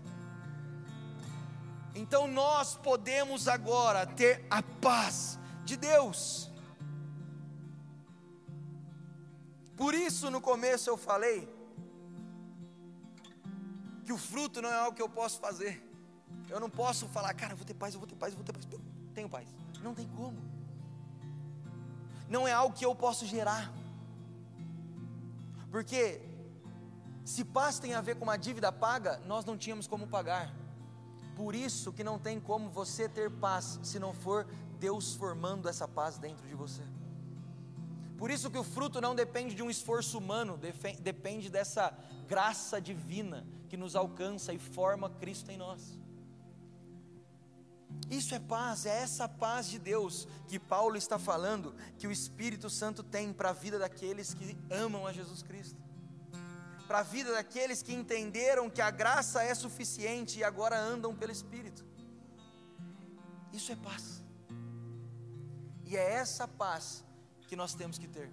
Então 2.01 2.27
nós 2.27 2.75
podemos 2.75 3.47
agora 3.47 4.05
ter 4.05 4.45
a 4.51 4.61
paz 4.61 5.39
de 5.65 5.75
Deus. 5.75 6.51
Por 9.75 9.93
isso 9.95 10.29
no 10.29 10.39
começo 10.39 10.89
eu 10.91 10.97
falei 10.97 11.39
que 14.05 14.13
o 14.13 14.17
fruto 14.17 14.61
não 14.61 14.69
é 14.69 14.77
algo 14.79 14.95
que 14.95 15.01
eu 15.01 15.09
posso 15.09 15.39
fazer. 15.39 15.73
Eu 16.47 16.59
não 16.59 16.69
posso 16.69 17.07
falar, 17.07 17.33
cara, 17.33 17.53
eu 17.53 17.57
vou 17.57 17.65
ter 17.65 17.73
paz, 17.73 17.95
eu 17.95 17.99
vou 17.99 18.07
ter 18.07 18.15
paz, 18.15 18.31
eu 18.31 18.37
vou 18.37 18.45
ter 18.45 18.53
paz. 18.53 18.67
Eu 18.71 18.79
tenho 19.15 19.29
paz. 19.29 19.47
Não 19.81 19.95
tem 19.95 20.07
como. 20.09 20.37
Não 22.29 22.47
é 22.47 22.53
algo 22.53 22.75
que 22.75 22.85
eu 22.85 22.93
posso 22.93 23.25
gerar. 23.25 23.73
Porque 25.71 26.21
se 27.25 27.43
paz 27.43 27.79
tem 27.79 27.95
a 27.95 28.01
ver 28.01 28.15
com 28.17 28.23
uma 28.23 28.37
dívida 28.37 28.71
paga, 28.71 29.17
nós 29.25 29.43
não 29.45 29.57
tínhamos 29.57 29.87
como 29.87 30.07
pagar. 30.07 30.53
Por 31.37 31.53
isso 31.53 31.93
que 31.93 32.03
não 32.03 32.17
tem 32.17 32.39
como 32.39 32.67
você 32.67 33.07
ter 33.07 33.29
paz 33.29 33.79
se 33.83 33.99
não 33.99 34.11
for 34.11 34.47
Deus 34.79 35.13
formando 35.13 35.69
essa 35.69 35.87
paz 35.87 36.17
dentro 36.17 36.47
de 36.47 36.55
você. 36.55 36.81
Por 38.17 38.31
isso 38.31 38.49
que 38.49 38.57
o 38.57 38.63
fruto 38.63 38.99
não 38.99 39.13
depende 39.13 39.53
de 39.53 39.61
um 39.61 39.69
esforço 39.69 40.17
humano, 40.17 40.59
depende 40.99 41.51
dessa 41.51 41.95
graça 42.27 42.81
divina 42.81 43.45
que 43.69 43.77
nos 43.77 43.95
alcança 43.95 44.51
e 44.51 44.57
forma 44.57 45.11
Cristo 45.11 45.51
em 45.51 45.57
nós. 45.57 45.99
Isso 48.09 48.33
é 48.33 48.39
paz, 48.39 48.87
é 48.87 49.03
essa 49.03 49.29
paz 49.29 49.69
de 49.69 49.77
Deus 49.77 50.27
que 50.47 50.57
Paulo 50.57 50.97
está 50.97 51.19
falando 51.19 51.75
que 51.99 52.07
o 52.07 52.11
Espírito 52.11 52.67
Santo 52.67 53.03
tem 53.03 53.31
para 53.31 53.51
a 53.51 53.53
vida 53.53 53.77
daqueles 53.77 54.33
que 54.33 54.57
amam 54.71 55.05
a 55.05 55.13
Jesus 55.13 55.43
Cristo 55.43 55.86
para 56.87 56.99
a 56.99 57.03
vida 57.03 57.33
daqueles 57.33 57.81
que 57.81 57.93
entenderam 57.93 58.69
que 58.69 58.81
a 58.81 58.89
graça 58.89 59.43
é 59.43 59.53
suficiente 59.53 60.39
e 60.39 60.43
agora 60.43 60.79
andam 60.79 61.13
pelo 61.13 61.31
Espírito. 61.31 61.85
Isso 63.51 63.71
é 63.71 63.75
paz. 63.75 64.23
E 65.83 65.97
é 65.97 66.13
essa 66.13 66.47
paz 66.47 67.03
que 67.47 67.55
nós 67.55 67.73
temos 67.73 67.97
que 67.97 68.07
ter. 68.07 68.31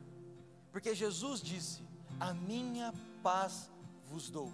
Porque 0.71 0.95
Jesus 0.95 1.41
disse: 1.41 1.83
A 2.21 2.33
minha 2.33 2.93
paz 3.23 3.71
vos 4.05 4.31
dou. 4.31 4.53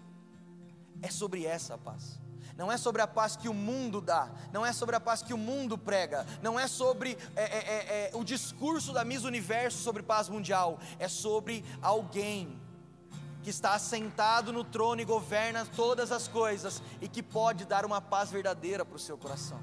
É 1.03 1.11
sobre 1.11 1.47
essa 1.47 1.77
paz. 1.77 2.19
Não 2.57 2.71
é 2.71 2.77
sobre 2.77 3.01
a 3.01 3.07
paz 3.07 3.37
que 3.37 3.49
o 3.49 3.55
mundo 3.55 4.03
dá, 4.03 4.31
não 4.53 4.67
é 4.67 4.73
sobre 4.73 4.95
a 4.95 5.01
paz 5.01 5.23
que 5.23 5.33
o 5.33 5.39
mundo 5.39 5.79
prega, 5.79 6.27
não 6.43 6.61
é 6.61 6.67
sobre 6.67 7.17
é, 7.35 7.43
é, 7.43 7.47
é, 7.47 8.11
é 8.11 8.17
o 8.17 8.23
discurso 8.23 8.93
da 8.93 9.03
Miss 9.03 9.25
Universo 9.25 9.79
sobre 9.79 10.03
paz 10.03 10.29
mundial, 10.29 10.79
é 10.99 11.09
sobre 11.09 11.65
alguém 11.81 12.61
que 13.43 13.51
está 13.51 13.75
assentado 13.75 14.53
no 14.53 14.65
trono 14.65 15.01
e 15.01 15.05
governa 15.05 15.65
todas 15.65 16.13
as 16.13 16.29
coisas 16.29 16.83
e 17.01 17.09
que 17.09 17.23
pode 17.23 17.65
dar 17.65 17.85
uma 17.85 18.01
paz 18.01 18.31
verdadeira 18.31 18.85
para 18.85 18.97
o 18.97 18.99
seu 18.99 19.17
coração. 19.17 19.61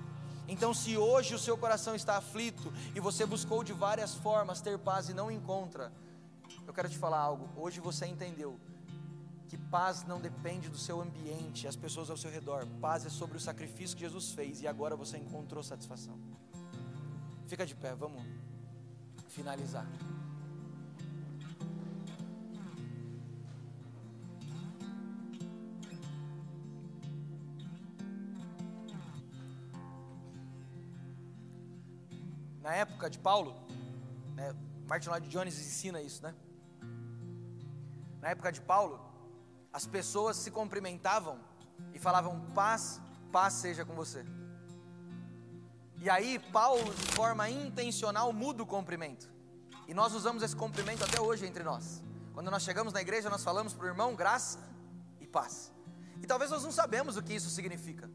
Então, 0.48 0.74
se 0.74 0.98
hoje 0.98 1.36
o 1.36 1.40
seu 1.40 1.58
coração 1.58 1.94
está 1.94 2.18
aflito 2.18 2.74
e 2.96 3.00
você 3.00 3.26
buscou 3.26 3.63
de 3.63 3.74
várias 3.74 4.16
formas 4.16 4.62
ter 4.62 4.80
paz 4.80 5.10
e 5.10 5.13
não 5.13 5.30
encontra, 5.30 5.92
eu 6.66 6.74
quero 6.74 6.90
te 6.90 6.98
falar 6.98 7.20
algo. 7.20 7.50
Hoje 7.56 7.80
você 7.82 8.06
entendeu 8.06 8.58
que 9.48 9.58
paz 9.58 10.04
não 10.06 10.19
depende 10.19 10.69
do 10.69 10.78
seu 10.78 11.02
ambiente, 11.02 11.67
as 11.67 11.75
pessoas 11.75 12.10
ao 12.10 12.17
seu 12.17 12.32
redor. 12.32 12.65
Paz 12.82 13.06
é 13.06 13.10
sobre 13.10 13.38
o 13.38 13.40
sacrifício 13.40 13.96
que 13.96 14.04
Jesus 14.04 14.32
fez 14.32 14.62
e 14.62 14.67
agora 14.67 14.96
você 14.96 15.17
encontrou 15.17 15.63
satisfação. 15.63 16.17
Fica 17.46 17.65
de 17.65 17.75
pé, 17.75 17.94
vamos 17.94 18.21
finalizar. 19.30 19.88
Na 32.68 32.76
época 32.76 33.10
de 33.10 33.18
Paulo, 33.18 33.56
né, 34.36 34.54
Martin 34.90 35.08
Lloyd 35.08 35.30
Jones 35.30 35.58
ensina 35.58 36.02
isso, 36.02 36.22
né? 36.22 36.36
Na 38.20 38.28
época 38.28 38.52
de 38.52 38.60
Paulo, 38.60 39.00
as 39.72 39.88
pessoas 39.88 40.36
se 40.36 40.52
cumprimentavam 40.52 41.40
e 41.94 41.98
falavam 41.98 42.42
paz, 42.54 43.00
paz 43.32 43.54
seja 43.54 43.86
com 43.86 43.96
você. 43.96 44.26
E 46.02 46.10
aí 46.10 46.40
Paulo, 46.52 46.94
de 46.94 47.12
forma 47.13 47.50
intencional, 47.50 48.34
muda 48.34 48.63
o 48.63 48.65
cumprimento. 48.65 49.32
E 49.88 49.94
nós 49.94 50.13
usamos 50.13 50.44
esse 50.44 50.56
cumprimento 50.56 51.06
até 51.06 51.22
hoje 51.22 51.46
entre 51.46 51.63
nós. 51.63 52.04
Quando 52.34 52.52
nós 52.52 52.63
chegamos 52.63 52.92
na 52.92 53.02
igreja, 53.02 53.30
nós 53.30 53.46
falamos 53.46 53.74
para 53.74 53.86
o 53.86 53.88
irmão 53.88 54.13
graça 54.13 54.60
e 55.22 55.26
paz. 55.26 55.72
E 56.22 56.28
talvez 56.28 56.52
nós 56.52 56.65
não 56.65 56.72
sabemos 56.74 57.15
o 57.15 57.24
que 57.24 57.34
isso 57.34 57.50
significa. 57.50 58.12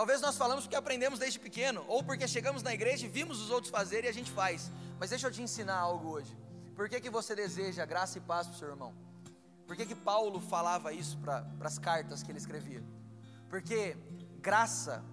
Talvez 0.00 0.22
nós 0.22 0.38
falamos 0.38 0.64
porque 0.64 0.76
aprendemos 0.76 1.18
desde 1.18 1.38
pequeno, 1.38 1.84
ou 1.86 2.02
porque 2.02 2.26
chegamos 2.26 2.62
na 2.62 2.72
igreja 2.72 3.04
e 3.04 3.08
vimos 3.10 3.38
os 3.38 3.50
outros 3.50 3.70
fazerem 3.70 4.06
e 4.06 4.08
a 4.08 4.14
gente 4.14 4.30
faz. 4.30 4.72
Mas 4.98 5.10
deixa 5.10 5.26
eu 5.26 5.30
te 5.30 5.42
ensinar 5.42 5.76
algo 5.76 6.08
hoje. 6.08 6.34
Por 6.74 6.88
que, 6.88 6.98
que 7.02 7.10
você 7.10 7.36
deseja 7.36 7.84
graça 7.84 8.16
e 8.16 8.20
paz 8.22 8.46
para 8.46 8.56
o 8.56 8.58
seu 8.58 8.68
irmão? 8.70 8.94
Por 9.66 9.76
que, 9.76 9.84
que 9.84 9.94
Paulo 9.94 10.40
falava 10.40 10.90
isso 10.90 11.18
para 11.18 11.44
as 11.60 11.78
cartas 11.78 12.22
que 12.22 12.32
ele 12.32 12.38
escrevia? 12.38 12.82
Porque 13.50 13.94
graça 14.40 15.04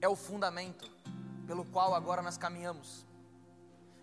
é 0.00 0.08
o 0.08 0.14
fundamento 0.14 0.88
pelo 1.44 1.64
qual 1.64 1.92
agora 1.92 2.22
nós 2.22 2.38
caminhamos. 2.38 3.04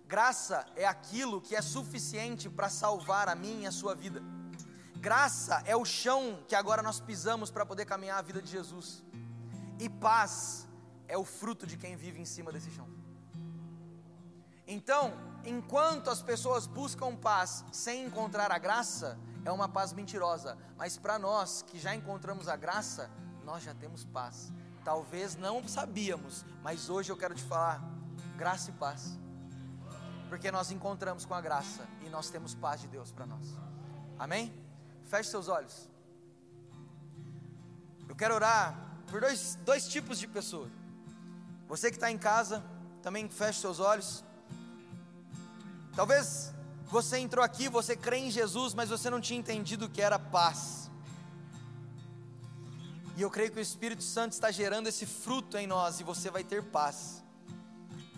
Graça 0.05 0.65
é 0.75 0.85
aquilo 0.85 1.39
que 1.39 1.55
é 1.55 1.61
suficiente 1.61 2.49
para 2.49 2.67
salvar 2.67 3.29
a 3.29 3.33
mim 3.33 3.61
e 3.61 3.65
a 3.65 3.71
sua 3.71 3.95
vida. 3.95 4.21
Graça 4.97 5.63
é 5.65 5.73
o 5.73 5.85
chão 5.85 6.43
que 6.49 6.53
agora 6.53 6.81
nós 6.81 6.99
pisamos 6.99 7.49
para 7.49 7.65
poder 7.65 7.85
caminhar 7.85 8.19
a 8.19 8.21
vida 8.21 8.41
de 8.41 8.51
Jesus. 8.51 9.01
E 9.83 9.89
paz 9.89 10.65
é 11.09 11.17
o 11.17 11.25
fruto 11.25 11.67
de 11.67 11.75
quem 11.75 11.97
vive 11.97 12.21
em 12.21 12.23
cima 12.33 12.53
desse 12.53 12.71
chão. 12.71 12.87
Então, 14.65 15.11
enquanto 15.43 16.09
as 16.09 16.21
pessoas 16.21 16.65
buscam 16.65 17.13
paz 17.17 17.65
sem 17.69 18.05
encontrar 18.05 18.49
a 18.49 18.57
graça, 18.57 19.19
é 19.43 19.51
uma 19.51 19.67
paz 19.67 19.91
mentirosa. 19.91 20.57
Mas 20.77 20.97
para 20.97 21.19
nós 21.19 21.63
que 21.63 21.77
já 21.77 21.93
encontramos 21.93 22.47
a 22.47 22.55
graça, 22.55 23.11
nós 23.43 23.61
já 23.61 23.73
temos 23.73 24.05
paz. 24.05 24.53
Talvez 24.85 25.35
não 25.35 25.67
sabíamos, 25.67 26.45
mas 26.61 26.89
hoje 26.89 27.11
eu 27.11 27.17
quero 27.17 27.35
te 27.35 27.43
falar: 27.43 27.83
graça 28.37 28.69
e 28.69 28.73
paz. 28.85 29.19
Porque 30.29 30.49
nós 30.49 30.71
encontramos 30.71 31.25
com 31.25 31.33
a 31.33 31.41
graça 31.41 31.85
e 32.05 32.09
nós 32.09 32.29
temos 32.29 32.55
paz 32.55 32.79
de 32.79 32.87
Deus 32.87 33.11
para 33.11 33.25
nós. 33.25 33.53
Amém? 34.17 34.53
Feche 35.03 35.29
seus 35.29 35.49
olhos. 35.49 35.89
Eu 38.07 38.15
quero 38.15 38.35
orar 38.35 38.92
por 39.07 39.21
dois, 39.21 39.57
dois 39.63 39.87
tipos 39.87 40.17
de 40.19 40.27
pessoa. 40.27 40.69
Você 41.67 41.89
que 41.89 41.97
está 41.97 42.11
em 42.11 42.17
casa, 42.17 42.63
também 43.01 43.29
feche 43.29 43.59
seus 43.59 43.79
olhos. 43.79 44.23
Talvez 45.95 46.53
você 46.85 47.17
entrou 47.17 47.43
aqui, 47.43 47.67
você 47.69 47.95
crê 47.95 48.17
em 48.17 48.31
Jesus, 48.31 48.73
mas 48.73 48.89
você 48.89 49.09
não 49.09 49.19
tinha 49.19 49.39
entendido 49.39 49.85
o 49.85 49.89
que 49.89 50.01
era 50.01 50.17
paz. 50.17 50.89
E 53.15 53.21
eu 53.21 53.29
creio 53.29 53.51
que 53.51 53.59
o 53.59 53.61
Espírito 53.61 54.03
Santo 54.03 54.33
está 54.33 54.49
gerando 54.49 54.87
esse 54.87 55.05
fruto 55.05 55.57
em 55.57 55.67
nós 55.67 55.99
e 55.99 56.03
você 56.03 56.31
vai 56.31 56.43
ter 56.43 56.63
paz. 56.63 57.23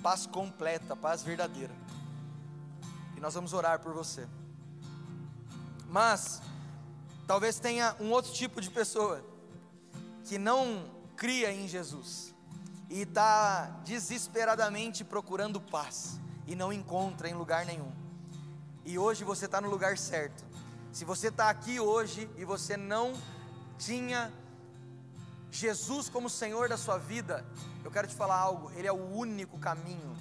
Paz 0.02 0.26
completa, 0.26 0.96
paz 0.96 1.22
verdadeira. 1.22 1.74
E 3.18 3.20
nós 3.20 3.34
vamos 3.34 3.54
orar 3.54 3.80
por 3.80 3.94
você. 3.94 4.28
Mas 5.90 6.42
talvez 7.28 7.60
tenha 7.60 7.96
um 8.00 8.12
outro 8.12 8.32
tipo 8.32 8.62
de 8.62 8.70
pessoa 8.70 9.24
que 10.26 10.38
não 10.38 10.86
cria 11.16 11.54
em 11.54 11.68
Jesus 11.68 12.34
e 12.90 13.02
está 13.02 13.68
desesperadamente 13.86 15.04
procurando 15.04 15.62
paz 15.62 16.20
e 16.48 16.56
não 16.56 16.74
encontra 16.74 17.30
em 17.30 17.34
lugar 17.34 17.66
nenhum. 17.66 17.92
E 18.84 18.98
hoje 18.98 19.24
você 19.24 19.46
está 19.46 19.62
no 19.62 19.70
lugar 19.70 19.98
certo. 19.98 20.44
Se 20.92 21.06
você 21.06 21.28
está 21.28 21.50
aqui 21.50 21.80
hoje 21.80 22.30
e 22.38 22.44
você 22.44 22.76
não 22.76 23.14
tinha 23.78 24.32
Jesus 25.52 26.10
como 26.10 26.30
Senhor 26.30 26.70
da 26.70 26.78
sua 26.78 26.98
vida, 26.98 27.46
eu 27.84 27.92
quero 27.92 28.08
te 28.08 28.16
falar 28.16 28.38
algo, 28.38 28.72
Ele 28.76 28.88
é 28.88 28.92
o 28.92 29.16
único 29.16 29.58
caminho, 29.60 30.16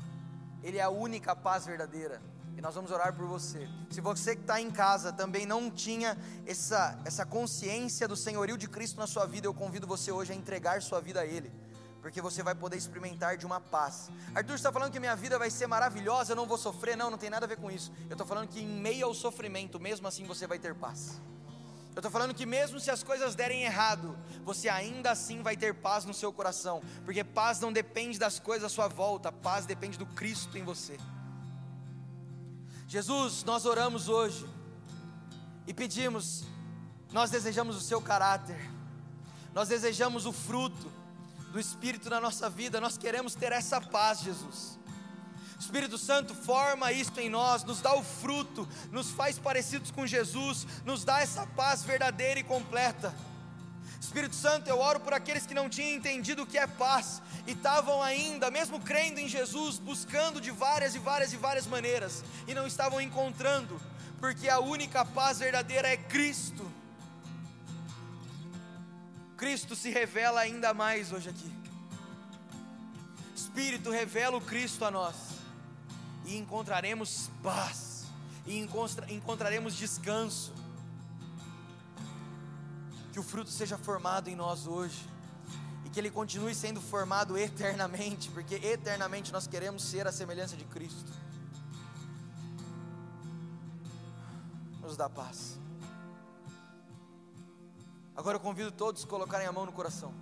Ele 0.62 0.78
é 0.78 0.82
a 0.82 0.90
única 0.90 1.34
paz 1.34 1.66
verdadeira. 1.66 2.20
Nós 2.64 2.74
vamos 2.74 2.90
orar 2.90 3.12
por 3.12 3.26
você. 3.26 3.68
Se 3.90 4.00
você 4.00 4.34
que 4.34 4.40
está 4.40 4.58
em 4.58 4.70
casa 4.70 5.12
também 5.12 5.44
não 5.44 5.70
tinha 5.70 6.16
essa, 6.46 6.98
essa 7.04 7.26
consciência 7.26 8.08
do 8.08 8.16
senhorio 8.16 8.56
de 8.56 8.66
Cristo 8.66 8.98
na 8.98 9.06
sua 9.06 9.26
vida, 9.26 9.46
eu 9.46 9.52
convido 9.52 9.86
você 9.86 10.10
hoje 10.10 10.32
a 10.32 10.34
entregar 10.34 10.80
sua 10.80 10.98
vida 10.98 11.20
a 11.20 11.26
Ele 11.26 11.52
porque 12.00 12.20
você 12.20 12.42
vai 12.42 12.54
poder 12.54 12.76
experimentar 12.76 13.36
de 13.38 13.46
uma 13.46 13.60
paz. 13.60 14.10
Arthur 14.34 14.54
está 14.54 14.70
falando 14.70 14.92
que 14.92 15.00
minha 15.00 15.16
vida 15.16 15.38
vai 15.38 15.50
ser 15.50 15.66
maravilhosa, 15.66 16.32
eu 16.32 16.36
não 16.36 16.46
vou 16.46 16.58
sofrer, 16.58 16.96
não, 16.96 17.10
não 17.10 17.16
tem 17.16 17.30
nada 17.30 17.46
a 17.46 17.48
ver 17.48 17.56
com 17.56 17.70
isso. 17.70 17.90
Eu 18.10 18.12
estou 18.12 18.26
falando 18.26 18.46
que 18.48 18.60
em 18.60 18.66
meio 18.66 19.06
ao 19.06 19.14
sofrimento, 19.14 19.80
mesmo 19.80 20.06
assim 20.06 20.24
você 20.24 20.46
vai 20.46 20.58
ter 20.58 20.74
paz. 20.74 21.20
Eu 21.94 22.00
estou 22.00 22.10
falando 22.10 22.34
que 22.34 22.44
mesmo 22.44 22.78
se 22.78 22.90
as 22.90 23.02
coisas 23.02 23.34
derem 23.34 23.64
errado, 23.64 24.18
você 24.42 24.68
ainda 24.68 25.12
assim 25.12 25.42
vai 25.42 25.56
ter 25.56 25.74
paz 25.74 26.04
no 26.04 26.12
seu 26.12 26.30
coração, 26.30 26.82
porque 27.06 27.24
paz 27.24 27.60
não 27.60 27.72
depende 27.72 28.18
das 28.18 28.38
coisas 28.38 28.64
à 28.64 28.68
sua 28.68 28.88
volta, 28.88 29.30
paz 29.30 29.64
depende 29.64 29.98
do 29.98 30.06
Cristo 30.06 30.58
em 30.58 30.64
você. 30.64 30.98
Jesus, 32.94 33.42
nós 33.42 33.66
oramos 33.66 34.08
hoje 34.08 34.46
e 35.66 35.74
pedimos, 35.74 36.44
nós 37.10 37.28
desejamos 37.28 37.74
o 37.76 37.80
seu 37.80 38.00
caráter, 38.00 38.70
nós 39.52 39.68
desejamos 39.68 40.26
o 40.26 40.32
fruto, 40.32 40.92
do 41.50 41.58
Espírito 41.58 42.08
na 42.08 42.20
nossa 42.20 42.48
vida, 42.48 42.80
nós 42.80 42.96
queremos 42.96 43.34
ter 43.34 43.50
essa 43.50 43.80
paz, 43.80 44.20
Jesus. 44.20 44.78
Espírito 45.58 45.98
Santo 45.98 46.36
forma 46.36 46.92
isto 46.92 47.18
em 47.18 47.28
nós, 47.28 47.64
nos 47.64 47.80
dá 47.80 47.92
o 47.96 48.04
fruto, 48.04 48.68
nos 48.92 49.10
faz 49.10 49.40
parecidos 49.40 49.90
com 49.90 50.06
Jesus, 50.06 50.64
nos 50.84 51.04
dá 51.04 51.18
essa 51.18 51.44
paz 51.48 51.82
verdadeira 51.82 52.38
e 52.38 52.44
completa. 52.44 53.12
Espírito 54.04 54.36
Santo, 54.36 54.68
eu 54.68 54.78
oro 54.78 55.00
por 55.00 55.14
aqueles 55.14 55.46
que 55.46 55.54
não 55.54 55.68
tinham 55.68 55.96
entendido 55.96 56.42
o 56.42 56.46
que 56.46 56.58
é 56.58 56.66
paz 56.66 57.22
e 57.46 57.52
estavam 57.52 58.02
ainda, 58.02 58.50
mesmo 58.50 58.78
crendo 58.78 59.18
em 59.18 59.26
Jesus, 59.26 59.78
buscando 59.78 60.42
de 60.42 60.50
várias 60.50 60.94
e 60.94 60.98
várias 60.98 61.32
e 61.32 61.36
várias 61.38 61.66
maneiras 61.66 62.22
e 62.46 62.52
não 62.52 62.66
estavam 62.66 63.00
encontrando, 63.00 63.80
porque 64.20 64.48
a 64.48 64.60
única 64.60 65.06
paz 65.06 65.38
verdadeira 65.38 65.88
é 65.88 65.96
Cristo. 65.96 66.70
Cristo 69.38 69.74
se 69.74 69.90
revela 69.90 70.40
ainda 70.40 70.74
mais 70.74 71.10
hoje 71.10 71.30
aqui. 71.30 71.50
Espírito 73.34 73.90
revela 73.90 74.36
o 74.36 74.40
Cristo 74.40 74.84
a 74.84 74.90
nós, 74.90 75.16
e 76.26 76.36
encontraremos 76.36 77.30
paz, 77.42 78.04
e 78.46 78.58
encontraremos 79.08 79.74
descanso. 79.74 80.52
Que 83.14 83.20
o 83.20 83.22
fruto 83.22 83.48
seja 83.48 83.78
formado 83.78 84.28
em 84.28 84.34
nós 84.34 84.66
hoje, 84.66 85.08
e 85.84 85.88
que 85.88 86.00
ele 86.00 86.10
continue 86.10 86.52
sendo 86.52 86.80
formado 86.80 87.38
eternamente, 87.38 88.28
porque 88.30 88.56
eternamente 88.56 89.32
nós 89.32 89.46
queremos 89.46 89.84
ser 89.84 90.04
a 90.04 90.10
semelhança 90.10 90.56
de 90.56 90.64
Cristo. 90.64 91.12
Nos 94.80 94.96
dá 94.96 95.08
paz. 95.08 95.60
Agora 98.16 98.34
eu 98.34 98.40
convido 98.40 98.72
todos 98.72 99.04
a 99.04 99.06
colocarem 99.06 99.46
a 99.46 99.52
mão 99.52 99.64
no 99.64 99.70
coração. 99.70 100.12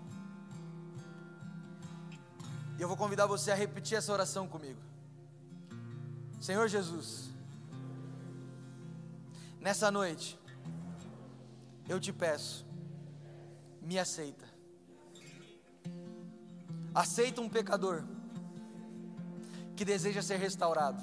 E 2.79 2.83
eu 2.83 2.89
vou 2.89 2.97
convidar 2.99 3.25
você 3.25 3.51
a 3.51 3.55
repetir 3.55 3.97
essa 3.97 4.13
oração 4.13 4.47
comigo. 4.47 4.83
Senhor 6.43 6.69
Jesus, 6.69 7.31
nessa 9.59 9.91
noite, 9.91 10.39
eu 11.89 11.99
te 11.99 12.13
peço, 12.13 12.71
me 13.83 13.99
aceita. 13.99 14.47
Aceita 16.95 17.41
um 17.41 17.49
pecador 17.49 18.05
que 19.77 19.85
deseja 19.85 20.23
ser 20.23 20.39
restaurado, 20.39 21.03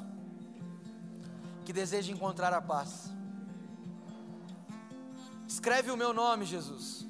que 1.65 1.73
deseja 1.73 2.11
encontrar 2.11 2.53
a 2.53 2.61
paz 2.61 3.11
Escreve 5.59 5.89
o 5.89 5.97
meu 5.97 6.13
nome, 6.13 6.45
Jesus, 6.45 7.05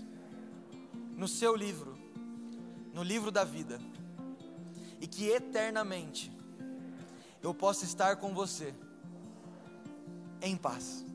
no 1.16 1.28
seu 1.28 1.56
livro, 1.56 2.00
no 2.94 3.04
livro 3.04 3.30
da 3.30 3.44
vida, 3.44 3.80
e 5.02 5.06
que 5.06 5.28
eternamente 5.28 6.32
eu 7.44 7.54
possa 7.54 7.84
estar 7.84 8.16
com 8.16 8.34
você, 8.34 8.74
em 10.42 10.56
paz, 10.56 11.06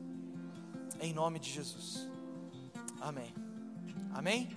em 1.01 1.13
nome 1.13 1.39
de 1.39 1.51
Jesus. 1.51 2.07
Amém. 3.01 3.33
Amém? 4.15 4.47